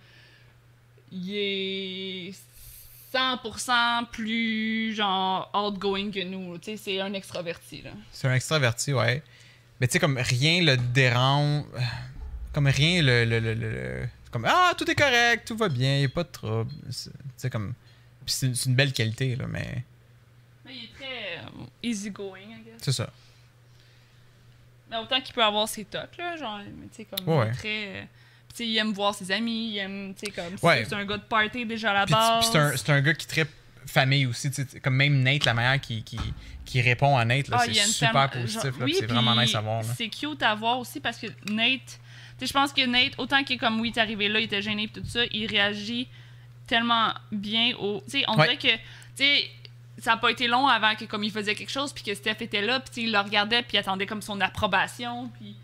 [1.11, 2.33] Il est
[3.13, 6.57] 100% plus, genre, outgoing que nous.
[6.59, 7.91] Tu sais, c'est un extraverti, là.
[8.11, 9.23] C'est un extraverti, ouais.
[9.79, 11.63] Mais tu sais, comme rien le dérange.
[12.53, 13.25] Comme rien le.
[13.25, 16.23] le, le- le- le- comme Ah, tout est correct, tout va bien, il a pas
[16.23, 16.71] de trouble.
[16.91, 17.73] C'est- Tu sais, comme.
[18.25, 19.83] C'est une belle qualité, là, mais.
[20.65, 22.75] Mais il est très euh, easygoing, I guess.
[22.81, 23.09] C'est ça.
[24.89, 27.87] Mais autant qu'il peut avoir ses tocs, là, genre, tu sais, comme, Ouais, très...
[27.87, 28.03] euh,
[28.59, 30.85] il aime voir ses amis, il aime, tu sais, comme, c'est- Ouais.
[30.87, 32.49] c'est un gars de party déjà à la base.
[32.81, 33.49] c'est un, un gars qui tripe
[33.85, 34.49] famille aussi.
[34.83, 36.17] Comme même Nate, la manière qui, qui,
[36.65, 38.61] qui répond à Nate, là, Ah, c'est super positif.
[38.61, 39.83] genre, là, oui, c'est vraiment nice à voir.
[39.83, 41.97] C'est cute à voir aussi parce que Nate, tu
[42.39, 44.61] sais, je pense que Nate, autant qu'il est comme oui, est arrivé là, il était
[44.61, 46.07] gêné et tout ça, il réagit
[46.67, 48.01] tellement bien au.
[48.05, 48.43] Tu sais, on Ouais.
[48.55, 49.49] dirait que, tu sais,
[50.01, 52.37] ça n'a pas été long avant que comme il faisait quelque chose puis que Steph
[52.41, 55.55] était là puis il le regardait puis il attendait comme son approbation puis.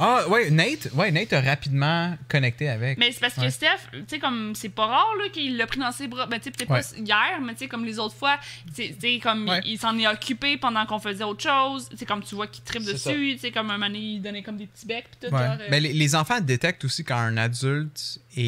[0.00, 2.98] Ah, ouais, Nate, ouais, Nate a rapidement connecté avec.
[2.98, 3.50] Mais c'est parce que Ouais.
[3.50, 6.26] Steph, tu sais, comme c'est pas rare là, qu'il l'a pris dans ses bras.
[6.26, 6.80] Ben, tu sais, peut-être Ouais.
[6.80, 8.36] pas hier, mais tu sais, comme les autres fois,
[8.74, 9.60] tu sais- comme Ouais.
[9.64, 11.88] il, il s'en est occupé pendant qu'on faisait autre chose.
[11.88, 14.20] Tu sais, comme tu vois qu'il tripe dessus, tu sais, comme un moment donné, il
[14.20, 15.30] donnait comme des petits becs, pis tout.
[15.30, 18.42] Genre, euh, Mais les, les enfants détectent aussi quand un adulte est,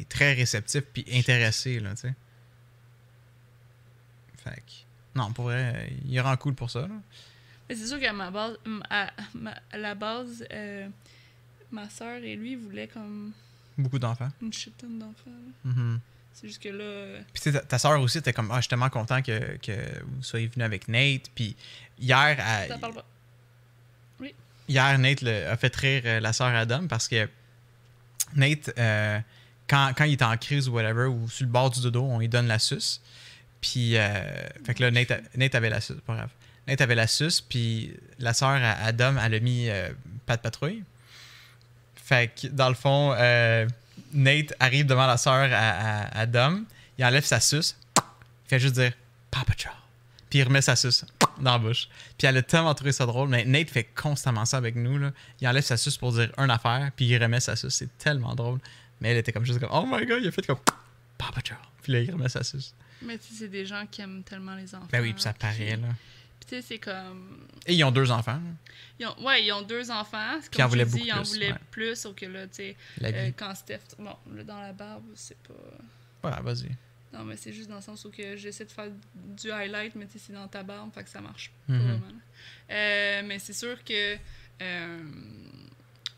[0.00, 2.14] est très réceptif puis intéressé, là, tu sais.
[4.44, 6.88] Fait que, non, pour vrai, il rend cool pour ça, là.
[7.68, 9.10] mais c'est sûr qu'à ma base, m- à,
[9.76, 10.88] la base, euh,
[11.70, 13.32] ma soeur et lui voulaient comme
[13.78, 14.30] Beaucoup d'enfants.
[14.42, 15.30] une shit tonne d'enfants.
[15.64, 15.98] Mhm.
[16.32, 16.82] C'est juste que là.
[16.84, 20.02] euh, Puis ta, ta soeur aussi était comme, ah, je suis tellement content que, que
[20.04, 21.30] vous soyez venu avec Nate.
[21.34, 21.54] Puis
[21.98, 22.90] hier, elle- pas.
[24.68, 27.28] hier Nate le- a fait rire euh, la soeur Adam parce que
[28.34, 29.20] Nate, euh,
[29.68, 32.18] quand, quand il est en crise ou whatever, ou sur le bord du dodo, on
[32.18, 33.00] lui donne la suce.
[33.64, 34.10] Puis, euh,
[34.66, 36.28] fait que là, Nate, Nate avait la suce, pas grave.
[36.68, 39.88] Nate avait la suce, puis la sœur à Adam, elle a mis euh,
[40.26, 40.84] pas de patrouille.
[41.96, 43.66] Fait que, dans le fond, euh,
[44.12, 46.60] Nate arrive devant la sœur à, Adam,
[46.98, 48.92] il enlève sa suce, il fait juste dire
[49.30, 49.72] Papa Patrol.
[50.28, 51.06] Puis il remet sa suce
[51.40, 51.88] dans la bouche.
[52.18, 53.30] Puis elle a tellement trouvé ça drôle.
[53.30, 54.98] Mais Nate fait constamment ça avec nous.
[54.98, 55.12] Là.
[55.40, 57.76] Il enlève sa suce pour dire une affaire, puis il remet sa suce.
[57.76, 58.58] C'est tellement drôle.
[59.00, 60.58] Mais elle était comme juste comme Oh my god, il a fait comme
[61.16, 61.58] Papa Patrol.
[61.82, 62.74] Puis là, il remet sa suce.
[63.04, 64.88] Mais tu sais, c'est des gens qui aiment tellement les enfants.
[64.90, 65.88] Ben oui, puis ça paraît, là.
[66.40, 67.46] Puis tu sais, c'est comme.
[67.66, 68.34] Et ils ont deux enfants.
[68.34, 68.50] là.
[68.98, 70.38] Ils ont, ouais, ils ont deux enfants.
[70.40, 71.58] Puis ils en Comme voulaient beaucoup ils en voulaient ouais.
[71.70, 72.06] plus.
[72.06, 73.80] Au que là, tu sais, euh, quand Steph.
[73.98, 75.54] Bon, là, dans la barbe, c'est pas.
[76.22, 76.70] Voilà, vas-y.
[77.12, 80.06] Non, mais c'est juste dans le sens où que j'essaie de faire du highlight, mais
[80.06, 81.78] tu sais, c'est dans ta barbe, fait que ça marche pas Mhm.
[81.80, 82.20] vraiment.
[82.70, 84.16] Euh, mais c'est sûr que
[84.62, 85.02] euh,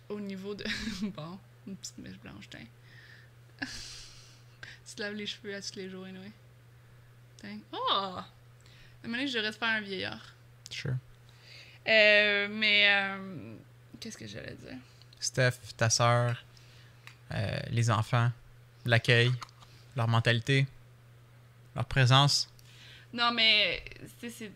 [0.08, 0.64] au niveau de.
[1.02, 2.60] bon, une petite mèche blanche, tiens.
[4.88, 6.30] tu te laves les cheveux à tous les jours, anyway.
[7.72, 7.76] Oh!
[7.90, 8.24] À
[9.04, 10.34] un moment donné, je devrais te faire un vieillard.
[10.70, 10.94] Sure.
[11.86, 12.88] Euh, mais.
[12.88, 13.54] euh,
[14.00, 14.76] Qu'est-ce que j'allais dire?
[15.20, 16.44] Steph, ta sœur,
[17.32, 18.30] euh, les enfants,
[18.84, 19.32] l'accueil,
[19.96, 20.66] leur mentalité,
[21.74, 22.48] leur présence.
[23.12, 23.82] Non, mais,
[24.20, 24.50] c'est.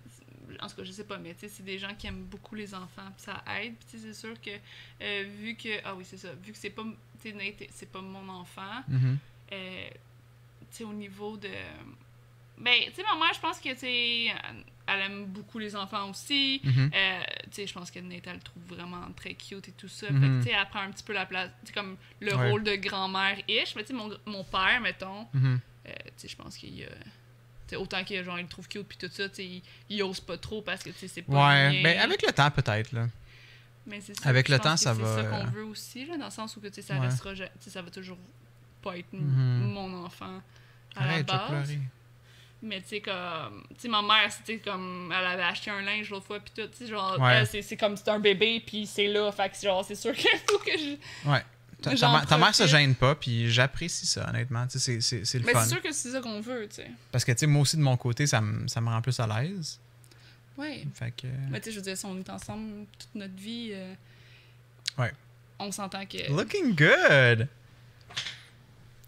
[0.61, 2.55] En tout cas, je sais pas, mais tu sais, c'est des gens qui aiment beaucoup
[2.57, 3.75] les enfants, puis ça aide.
[3.89, 4.51] Puis c'est sûr que,
[5.01, 5.81] euh, vu que.
[5.85, 6.33] Ah oui, c'est ça.
[6.35, 6.83] Vu que c'est pas.
[7.23, 8.83] Tu sais, Nate, c'est pas mon enfant,
[9.53, 11.49] euh, tu sais, au niveau de.
[12.61, 14.33] Ben, tu sais, ma mère, je pense que, tu
[14.87, 16.61] elle aime beaucoup les enfants aussi.
[16.65, 16.91] Mhm.
[16.95, 20.07] Euh, tu sais, je pense que elle le trouve vraiment très cute et tout ça.
[20.09, 20.41] Fait Mhm.
[20.41, 21.51] que, tu sais, elle prend un petit peu la place.
[21.65, 22.51] Tu sais, comme le Ouais.
[22.51, 23.75] rôle de grand-mère-ish.
[23.77, 25.61] Mais, tu sais, mon, mon père, mettons, Mhm.
[25.87, 26.89] euh, tu sais, je pense qu'il y a.
[26.89, 26.95] tu
[27.69, 30.03] sais, autant qu'il genre, il le trouve cute puis tout ça, tu sais, il, il
[30.03, 31.49] ose pas trop parce que, tu sais, c'est pas.
[31.51, 31.83] Ouais, bien.
[31.85, 33.07] ben avec le temps peut-être là.
[33.87, 36.17] Mais c'est ça, avec le temps, ça c'est va, ça qu'on euh, veut aussi, là,
[36.19, 37.07] dans le sens où, que, tu sais, ça Ouais.
[37.07, 37.33] restera.
[37.61, 38.19] ça va toujours
[38.83, 39.73] pas être Mhm.
[39.73, 40.43] mon enfant
[40.97, 41.77] à Arrête, la base.
[42.63, 43.65] Mais tu sais, comme.
[43.75, 45.13] Tu sais, ma mère, c'était comme.
[45.17, 46.69] Elle avait acheté un linge l'autre fois, puis tout.
[46.71, 47.45] Tu sais, genre, Ouais.
[47.47, 49.33] c'est comme c'est un bébé, puis c'est là.
[49.33, 51.29] Fait que, genre, c'est sûr qu'il faut que je.
[51.29, 51.43] Ouais.
[51.81, 54.67] Ta, ta ta mère se gêne pas, puis j'apprécie ça, honnêtement.
[54.67, 55.63] Tu sais, c'est- c'est c'est le Mais fun.
[55.63, 56.91] c'est sûr que c'est ça qu'on veut, tu sais.
[57.11, 59.19] Parce que, tu sais, moi aussi, de mon côté, ça me ça me rend plus
[59.19, 59.81] à l'aise.
[60.59, 60.85] Ouais.
[60.93, 61.27] Fait que.
[61.49, 63.95] Mais tu sais, je veux dire, si on est ensemble toute notre vie, euh,
[64.99, 65.13] Ouais.
[65.59, 66.31] on s'entend que.
[66.31, 67.49] Looking good!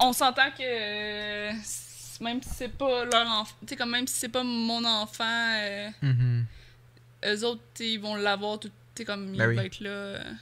[0.00, 1.50] On s'entend que.
[2.22, 3.54] Même si c'est pas leur enfant.
[3.66, 5.24] Tu sais, même si c'est pas mon enfant,
[5.56, 6.44] euh, Mhm.
[7.26, 8.68] eux autres, ils vont l'avoir tout.
[8.94, 9.56] Tu sais, comme il Ben oui.
[9.56, 9.90] va être là.
[9.90, 10.32] euh.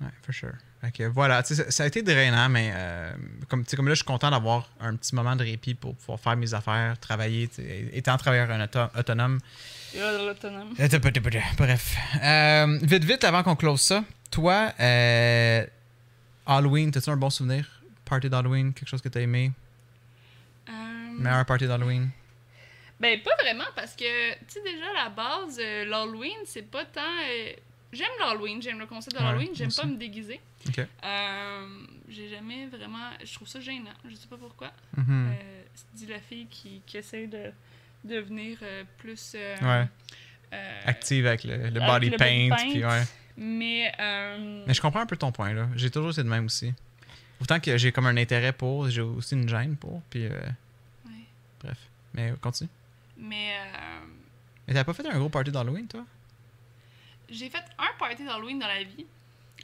[0.00, 0.52] Ouais, for sure.
[0.94, 3.12] Que voilà, ça, ça a été drainant, mais euh,
[3.50, 6.36] comme, comme là, je suis content d'avoir un petit moment de répit pour pouvoir faire
[6.36, 7.50] mes affaires, travailler,
[7.92, 9.40] étant travailleur auto- autonome.
[9.94, 10.74] L'autonome.
[10.80, 10.88] Euh,
[11.58, 11.96] Bref.
[12.22, 15.66] Euh, vite, vite, avant qu'on close ça, toi, euh,
[16.46, 17.66] Halloween, t'as-tu un bon souvenir?
[18.06, 19.52] Party d'Halloween, quelque chose que t'as aimé?
[21.18, 22.10] Meilleur party d'Halloween?
[22.98, 26.84] Ben, pas vraiment, parce que, tu sais, déjà, à la base, euh, l'Halloween, c'est pas
[26.84, 27.00] tant.
[27.00, 27.52] euh,
[27.92, 30.38] J'aime l'Halloween, j'aime le concept de Ouais, l'Halloween, moi j'aime pas me déguiser.
[30.68, 30.78] Ok.
[31.04, 31.66] Euh,
[32.08, 33.08] J'ai jamais vraiment.
[33.24, 34.70] Je trouve ça gênant, je sais pas pourquoi.
[34.96, 35.32] Mhm.
[35.32, 35.62] Euh,
[35.94, 37.50] dit la fille qui, qui essaie de
[38.04, 38.58] devenir
[38.98, 39.34] plus.
[39.62, 39.88] Ouais.
[40.84, 42.48] Active avec le, le body paint.
[42.58, 43.02] puis ouais.
[43.36, 43.92] Mais.
[44.66, 45.66] Mais je comprends un peu ton point, là.
[45.74, 46.72] J'ai toujours été de même aussi.
[47.40, 50.50] Autant que j'ai comme un intérêt pour, j'ai aussi une gêne pour, puis ouais.
[51.62, 51.78] Bref.
[52.14, 52.70] Mais continue.
[53.16, 53.54] Mais.
[53.58, 54.00] euh,
[54.66, 56.04] Mais t'as pas fait un gros party d'Halloween, toi?
[57.28, 59.06] J'ai fait un party d'Halloween dans la vie.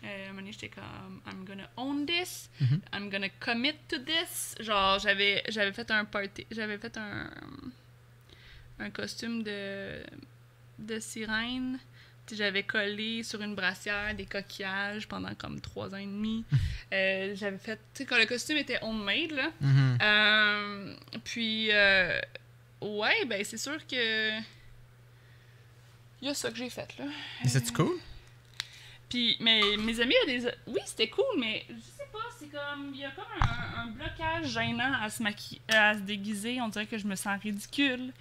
[0.05, 2.81] Euh, à un moment donné, j'étais comme I'm gonna own this, Mhm.
[2.93, 4.55] I'm gonna commit to this.
[4.61, 7.31] Genre, j'avais, j'avais fait un party, j'avais fait un,
[8.79, 10.05] un costume de,
[10.79, 11.79] de sirène.
[12.33, 16.45] J'avais collé sur une brassière des coquillages pendant comme trois ans et demi.
[16.93, 19.51] Euh, j'avais fait, tu sais, quand le costume était homemade, là.
[19.61, 19.99] Mhm.
[20.01, 22.21] Euh, puis, euh,
[22.81, 24.39] ouais, ben c'est sûr que.
[26.23, 27.07] Il y a ça que j'ai fait, là.
[27.43, 27.99] Mais c'est-tu cool?
[29.09, 30.51] Puis, mais mes amis, il y a des.
[30.69, 32.93] Oui, c'était cool, mais je sais pas, c'est comme.
[32.95, 36.61] Il y a comme un, un blocage gênant à se, maquiller, à se déguiser.
[36.61, 38.13] On dirait que je me sens ridicule.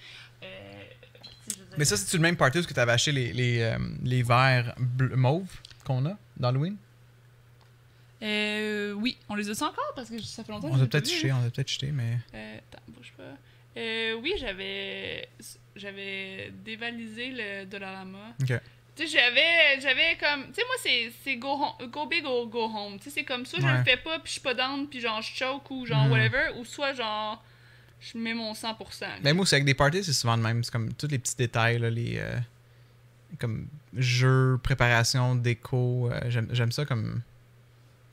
[0.42, 0.84] Euh,
[1.22, 3.12] tu sais, je veux dire- Mais ça, c'est-tu le même party où tu avais acheté
[3.12, 5.52] les, les, euh, les verres bleu- mauves
[5.86, 6.78] qu'on a d'Halloween?
[8.24, 9.92] Euh, oui, on les a encore?
[9.96, 11.46] Parce que ça fait longtemps que On je a les pas peut-être vus, jeté, on
[11.46, 12.18] a peut-être jeté, mais.
[12.34, 13.24] Euh, attends, bouge pas.
[13.78, 15.28] Euh, oui, j'avais.
[15.76, 18.34] J'avais dévalisé le Dollarama.
[18.42, 18.54] Ok.
[18.96, 20.48] Tu sais, j'avais, j'avais comme.
[20.48, 22.98] Tu sais, moi, c'est, c'est go, home- go big or go home.
[22.98, 23.78] Tu sais, c'est comme soit je Ouais.
[23.80, 26.12] le fais pas, puis je suis pas down, puis genre je choke ou genre Mhm.
[26.12, 27.44] whatever, ou soit genre
[28.00, 29.06] je mets mon 100%.
[29.24, 30.64] Mais moi, c'est avec des parties, c'est souvent de même.
[30.64, 32.18] C'est comme tous les petits détails, là, les.
[32.20, 32.38] euh,
[33.40, 36.10] comme jeux, préparation, déco.
[36.12, 36.20] euh,
[36.52, 37.22] j'aime, ça comme.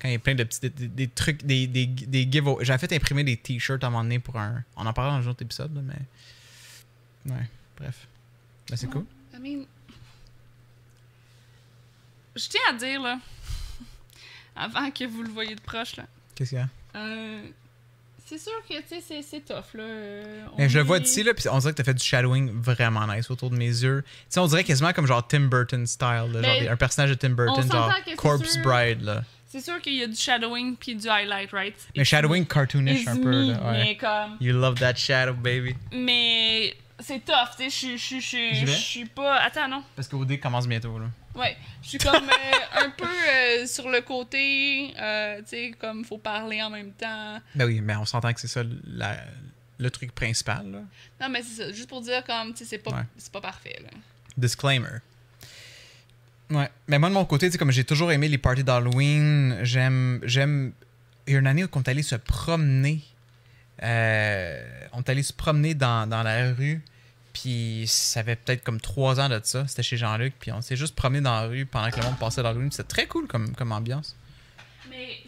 [0.01, 0.71] Quand il y a plein de petits.
[0.71, 2.65] des, des trucs, des, des, des giveaways.
[2.65, 4.65] J'avais fait imprimer des t-shirts à un moment donné pour un.
[4.77, 7.33] On en parlera dans un autre épisode, là, mais.
[7.33, 8.09] Ouais, bref.
[8.69, 9.05] Ben, c'est cool.
[9.35, 9.65] I mean,
[12.35, 13.19] je tiens à dire, là,
[14.57, 16.69] avant que vous le voyez de proche, là, Qu'est-ce qu'il y a?
[16.99, 17.43] euh,
[18.39, 19.83] c'est sûr que, tu sais, c'est, tough, là.
[19.83, 22.51] euh, Mais je le vois d'ici, là, puis on dirait que t'as fait du shadowing
[22.63, 24.03] vraiment nice autour de mes yeux.
[24.07, 27.11] Tu sais, on dirait quasiment comme genre Tim Burton style, là, genre des- un personnage
[27.11, 29.23] de Tim Burton, genre Corpse sûr- Bride, là.
[29.47, 31.75] C'est sûr qu'il y a du shadowing puis du highlight, right?
[31.95, 33.61] Mais shadowing cartoonish un peu, là.
[33.71, 33.85] Ouais.
[33.85, 34.39] mais comme...
[34.41, 35.75] You love that shadow, baby.
[35.93, 39.37] Mais c'est tough, tu sais, je suis- pas...
[39.41, 39.83] Attends, non.
[39.95, 41.05] Parce que OD commence bientôt, là.
[41.35, 46.05] Ouais, je suis comme euh, un peu euh, sur le côté, euh, tu sais, comme
[46.05, 47.41] faut parler en même temps.
[47.55, 49.17] Ben oui, mais on s'entend que c'est ça la,
[49.79, 50.71] le truc principal.
[50.71, 50.79] Là.
[51.21, 51.73] Non, mais c'est ça.
[51.73, 53.03] Juste pour dire, comme, tu sais, c'est pas, Ouais.
[53.17, 53.91] c'est pas parfait, là.
[54.37, 54.99] Disclaimer.
[56.51, 56.69] Ouais.
[56.87, 60.21] Mais moi, de mon côté, tu sais, comme j'ai toujours aimé les parties d'Halloween, j'aime.
[60.25, 60.73] j'aime...
[61.27, 63.03] Il y a une année où on est allé se promener.
[63.83, 64.63] Euh,
[64.93, 66.83] on est allé se promener dans, dans la rue.
[67.33, 69.67] Puis ça fait peut-être comme trois ans de ça.
[69.67, 70.35] C'était chez Jean-Luc.
[70.39, 72.71] Puis on s'est juste promené dans la rue pendant que le monde passait d'Halloween.
[72.71, 74.17] C'était très cool comme, ambiance.
[74.91, 75.19] Mais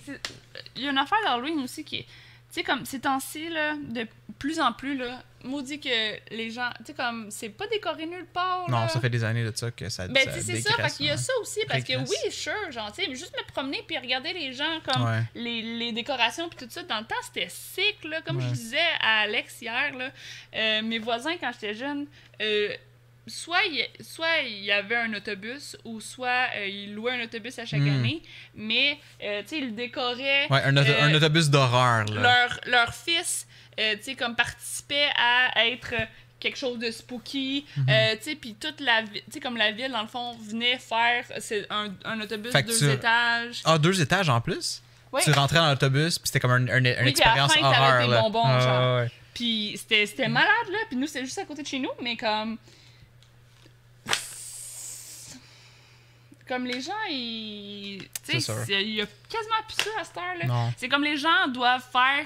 [0.76, 2.07] il y a une affaire d'Halloween aussi qui est.
[2.52, 4.07] Tu sais, comme ces temps-ci, là, de
[4.39, 6.70] plus en plus, là, maudit que les gens.
[6.78, 8.68] Tu sais, comme, c'est pas décoré nulle part.
[8.68, 10.09] Non, ça fait des années de ça que ça.
[10.09, 10.74] Ben, tu sais, c'est ça.
[10.74, 11.61] Fait qu'il y a ça aussi.
[11.68, 14.80] Parce que oui, sure, genre, tu sais, mais juste me promener puis regarder les gens,
[14.87, 15.22] comme Ouais.
[15.35, 16.82] les, les décorations puis tout ça.
[16.82, 18.20] Dans le temps, c'était sick, là.
[18.22, 20.11] Comme je disais à Alex hier, là,
[20.55, 22.07] euh, mes voisins, quand j'étais jeune,
[22.41, 22.68] euh,
[23.26, 27.59] soit il soit il y avait un autobus ou soit euh, ils louaient un autobus
[27.59, 27.89] à chaque Hmm.
[28.01, 28.22] année,
[28.55, 30.47] mais, euh, tu sais, ils décoraient.
[30.51, 32.20] Ouais, un, auto- Euh, un autobus d'horreur, là.
[32.20, 33.47] leur, leur fils,
[33.79, 35.95] euh, tu sais, comme participait à être
[36.41, 39.72] quelque chose de spooky, euh, tu sais, puis toute la ville, tu sais, comme la
[39.72, 41.25] ville, dans le fond, venait faire
[41.70, 43.62] un, un autobus Fait deux tu- étages.
[43.64, 44.83] Ah, deux étages en plus?
[45.22, 48.07] Tu rentrais dans l'autobus, puis c'était comme un, un- une expérience horreur.
[48.09, 48.20] là.
[48.20, 48.97] bonbons, Ah, genre.
[48.99, 49.11] ouais.
[49.33, 52.59] Puis c'était malade, là, puis nous, c'était juste à côté de chez nous, mais comme...
[56.47, 58.03] Comme les gens, ils...
[58.27, 58.53] Tu sais,
[58.83, 60.45] il y a quasiment plus ça à cette heure, là.
[60.47, 60.72] Non.
[60.77, 62.25] C'est comme les gens doivent faire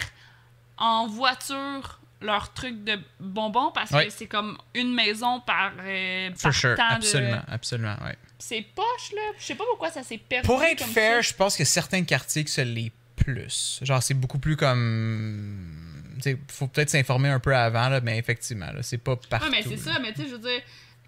[0.78, 6.50] en voiture leur truc de bonbons parce que c'est comme une maison par, euh, For
[6.50, 6.76] par sure.
[6.76, 7.52] temps Absolument, de...
[7.52, 8.16] absolument, ouais.
[8.38, 9.22] C'est poche, là.
[9.38, 12.02] Je sais pas pourquoi ça s'est perdu Pour être comme fair, je pense que certains
[12.04, 13.80] quartiers que ça l'est plus.
[13.82, 16.14] Genre, c'est beaucoup plus comme.
[16.16, 19.46] Tu sais, faut peut-être s'informer un peu avant, là, mais effectivement, là, c'est pas partout.
[19.46, 19.98] Ouais, mais c'est ça.
[20.00, 20.60] Mais tu sais, je veux dire...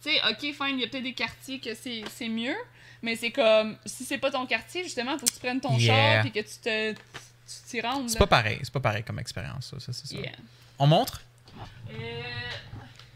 [0.03, 2.57] Tu sais, OK, fine, il y a peut-être des quartiers que c'est c'est mieux,
[3.03, 3.77] mais c'est comme...
[3.85, 6.23] Si c'est pas ton quartier, justement, faut que tu prennes ton Yeah.
[6.23, 6.95] char et que tu te...
[7.67, 10.15] Tu t'y rendes, C'est pas pareil, c'est pas pareil comme expérience, ça, ça, c'est ça.
[10.17, 10.33] Yeah.
[10.79, 11.21] On montre?
[11.91, 12.23] Euh,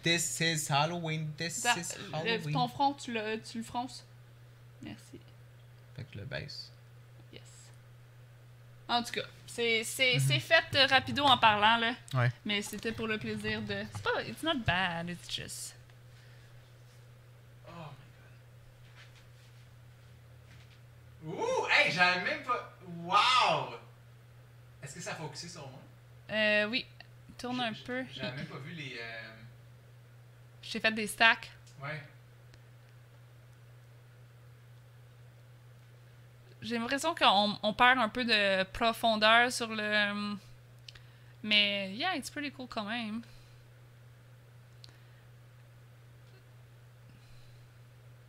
[0.03, 2.53] This is Halloween, this is le- Halloween.
[2.53, 4.05] ton front, tu le, tu le fronces.
[4.83, 5.19] Merci.
[5.97, 6.71] Fait que le baisse.
[7.33, 7.41] Yes.
[8.89, 11.95] En tout cas, c'est c'est- c'est fait euh, rapido en parlant, là.
[12.13, 12.31] Ouais.
[12.45, 13.85] Mais c'était pour le plaisir de.
[13.95, 14.23] C'est pas.
[14.25, 15.75] It's not bad, it's just.
[17.69, 17.73] Oh
[21.25, 21.39] my god.
[21.41, 22.73] Ouh, hey, j'avais même pas.
[23.05, 23.75] Wow!
[24.85, 25.81] Est-ce que ça a focusé sur moi?
[26.31, 26.87] Euh, oui.
[27.39, 28.05] Tourne un peu.
[28.15, 28.97] J'avais même pas vu les.
[29.01, 29.33] euh,
[30.63, 31.51] J'ai fait des stacks.
[31.83, 32.01] Ouais.
[36.63, 40.37] J'ai l'impression qu'on on perd un peu de profondeur sur le.
[41.43, 43.23] Mais, yeah, it's pretty cool quand même.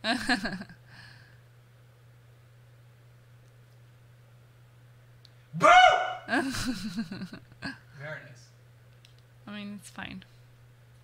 [5.58, 5.66] Boo!
[7.98, 8.48] Very nice.
[9.46, 10.24] I mean, it's fine.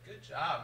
[0.07, 0.63] Good job.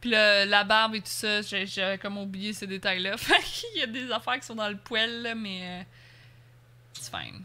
[0.00, 3.16] Puis le- la barbe et tout ça, j'ai- j'avais comme oublié ces détails-là.
[3.18, 5.80] Fait qu'il y a des affaires qui sont dans le poêle, là, mais.
[5.80, 5.82] euh,
[6.96, 7.42] it's fine.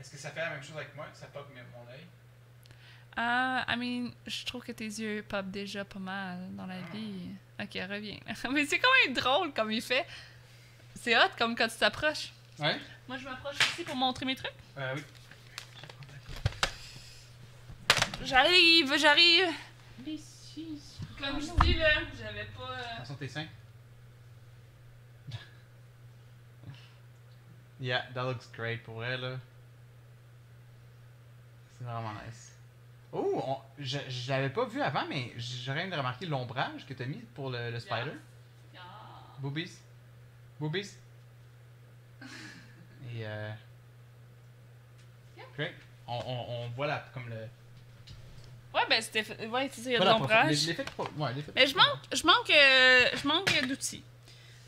[0.00, 2.00] Est-ce que ça fait la même chose avec moi, que ça pop mon œil?
[3.16, 7.28] Ah, I mean, je trouve que tes yeux pop déjà pas mal dans la vie.
[7.60, 8.18] Ok, reviens.
[8.50, 10.04] Mais c'est quand même drôle comme il fait.
[11.00, 12.32] C'est hot comme quand tu t'approches.
[12.62, 12.80] Ouais?
[13.08, 14.52] Moi, je m'approche ici pour montrer mes trucs.
[14.78, 15.02] Euh, oui.
[18.24, 19.48] J'arrive, j'arrive.
[21.18, 21.88] Comme je dis, là,
[22.18, 22.70] j'avais pas.
[22.70, 23.46] euh, Attention tes seins.
[27.80, 29.36] yeah, that looks great pour elle, là.
[31.78, 32.52] C'est vraiment nice.
[33.12, 37.06] Oh, on- je, je l'avais pas vu avant, mais j'aurais aimé remarquer l'ombrage que t'as
[37.06, 38.12] mis pour le, le spider.
[39.40, 39.72] Boobies.
[40.60, 40.90] Boobies.
[43.14, 43.50] Et euh...
[46.08, 47.36] On, on, on voit la, comme le...
[48.74, 49.24] Ouais, ben c'était.
[49.46, 50.66] Ouais, c'est ça, il y a de l'ombrage.
[51.18, 54.02] ouais, Mais je manque, je manque, euh, je manque d'outils.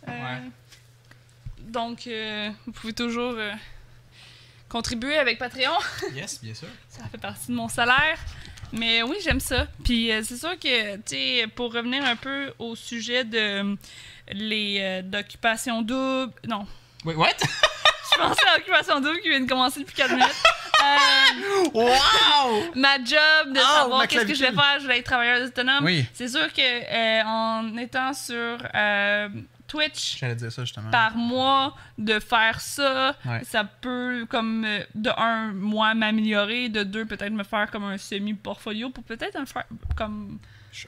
[0.08, 0.40] Euh, Ouais.
[1.60, 3.34] Donc, euh, vous pouvez toujours
[4.68, 5.72] contribuer avec Patreon.
[6.14, 6.68] Yes, bien sûr.
[6.88, 8.18] Ça fait partie de mon salaire.
[8.72, 9.66] Mais oui, j'aime ça.
[9.84, 13.76] Puis euh, c'est sûr que, tu sais, pour revenir un peu au sujet de euh,
[14.32, 16.32] les euh, d'occupation double.
[16.46, 16.66] Non,
[17.04, 17.28] Wait, what?
[18.14, 20.42] je pensais à occupation double qui vient de commencer depuis 4 minutes.
[20.82, 22.62] Euh, wow!
[22.74, 25.84] ma job de Oh, savoir qu'est-ce que je vais faire, je vais être travailleuse autonome.
[25.84, 26.06] Oui.
[26.12, 29.28] C'est sûr que euh, en étant sur euh,
[29.66, 30.62] Twitch dire ça
[30.92, 33.42] par mois, de faire ça, Ouais.
[33.44, 38.34] ça peut comme de un moi m'améliorer, de deux peut-être me faire comme un semi
[38.34, 39.64] portfolio pour peut-être un faire
[39.96, 40.38] comme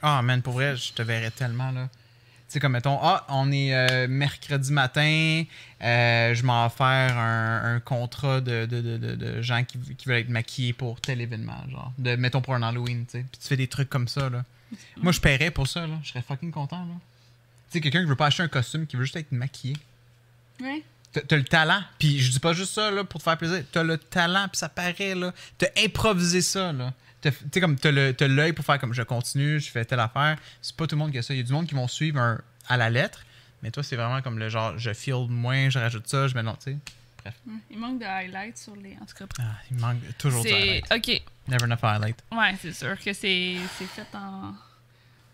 [0.01, 1.87] Ah, man, pour vrai, je te verrais tellement, là.
[2.57, 5.43] Sais, comme mettons, ah, on est euh, mercredi matin,
[5.81, 10.07] euh, je m'en vais faire un, un contrat de, de, de, de, gens qui, qui
[10.07, 13.25] veulent être maquillés pour tel événement, genre, de, mettons pour un Halloween, tu sais.
[13.31, 14.43] Puis tu fais des trucs comme ça, là.
[14.97, 15.97] Moi, je paierais pour ça, là.
[16.03, 16.93] Je serais fucking content, là.
[17.69, 19.75] Tu sais, quelqu'un qui veut pas acheter un costume, qui veut juste être maquillé.
[20.61, 20.83] Ouais.
[21.13, 23.63] T'as t'as le talent, puis je dis pas juste ça là, pour te faire plaisir.
[23.71, 25.33] T'as le talent, puis ça paraît, là.
[25.57, 26.93] T'as improvisé ça, là.
[27.21, 29.99] Tu sais, comme t'as le- t'as l'œil pour faire comme je continue, je fais telle
[29.99, 30.37] affaire.
[30.61, 31.33] C'est pas tout le monde qui a ça.
[31.33, 33.23] Il y a du monde qui vont suivre un- à la lettre,
[33.63, 36.43] mais toi, c'est vraiment comme le genre, je feel moins, je rajoute ça, je mets
[36.43, 36.77] non, tu sais.
[37.25, 37.31] Ouais.
[37.71, 38.95] Il manque de highlights sur les.
[39.01, 39.25] En tout cas.
[39.39, 40.53] Ah, il manque toujours de C'est.
[40.55, 40.85] highlight.
[40.93, 41.21] Ok.
[41.49, 42.17] Never enough highlight.
[42.31, 44.53] Ouais, c'est sûr que c'est fait en.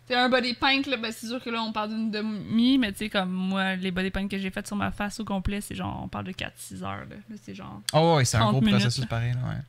[0.07, 2.91] C'est un body paint, là, ben c'est sûr que là, on parle d'une demi, mais
[2.91, 5.61] tu sais, comme moi, les body paint que j'ai fait sur ma face au complet,
[5.61, 7.15] c'est genre, on parle de 4-6 heures, là.
[7.29, 7.81] Là, c'est genre.
[7.93, 9.07] Oh, ouais, c'est un 30 gros minutes, processus là.
[9.07, 9.61] pareil, là, ouais.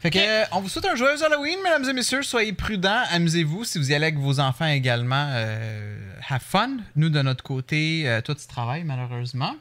[0.00, 2.22] Fait que, euh, on vous souhaite un joyeux Halloween, mesdames et messieurs.
[2.22, 3.64] Soyez prudents, amusez-vous.
[3.64, 5.94] Si vous y allez avec vos enfants également, euh,
[6.26, 6.78] have fun.
[6.96, 9.54] Nous, de notre côté, euh, toi, tu travailles, malheureusement.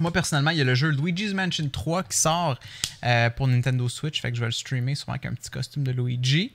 [0.00, 2.58] Moi, personnellement, il y a le jeu Luigi's Mansion 3 qui sort
[3.04, 4.20] euh, pour Nintendo Switch.
[4.20, 6.52] Fait que je vais le streamer sûrement avec un petit costume de Luigi.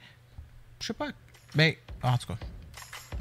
[0.81, 1.09] Je sais pas.
[1.55, 1.73] Ben,
[2.03, 2.37] en tout cas.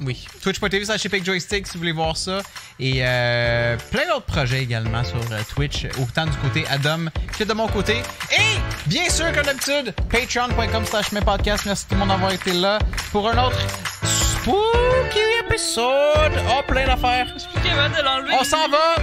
[0.01, 0.25] Oui.
[0.41, 2.41] Twitch.tv slash Epic Joystick si vous voulez voir ça.
[2.79, 7.05] Et euh, plein d'autres projets également sur euh, Twitch, autant du côté Adam
[7.37, 7.97] que de mon côté.
[8.31, 11.65] Et bien sûr, comme d'habitude, patreon.com slash mes podcasts.
[11.65, 12.79] Merci tout le monde d'avoir été là
[13.11, 13.59] pour un autre
[14.03, 16.33] spooky épisode.
[16.49, 17.27] Oh, plein d'affaires.
[17.33, 18.33] Je suis plus capable de l'enlever.
[18.39, 18.95] On s'en va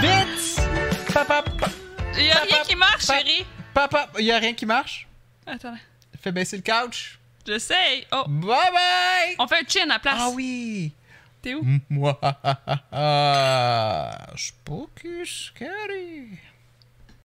[0.00, 0.60] vite.
[1.14, 1.68] Papa, pa-
[2.18, 3.46] Il y a rien qui marche, chérie.
[3.72, 5.06] papa, il y a rien qui marche?
[5.46, 5.74] Attends,
[6.20, 7.17] Fais baisser le couch.
[7.48, 8.06] J'essaye.
[8.12, 9.34] Oh, Bye bye.
[9.38, 10.16] on fait un chin à la place.
[10.18, 10.92] Ah oui.
[11.42, 11.62] T'es où?
[11.88, 12.18] Moi,
[14.36, 16.38] spooky scary.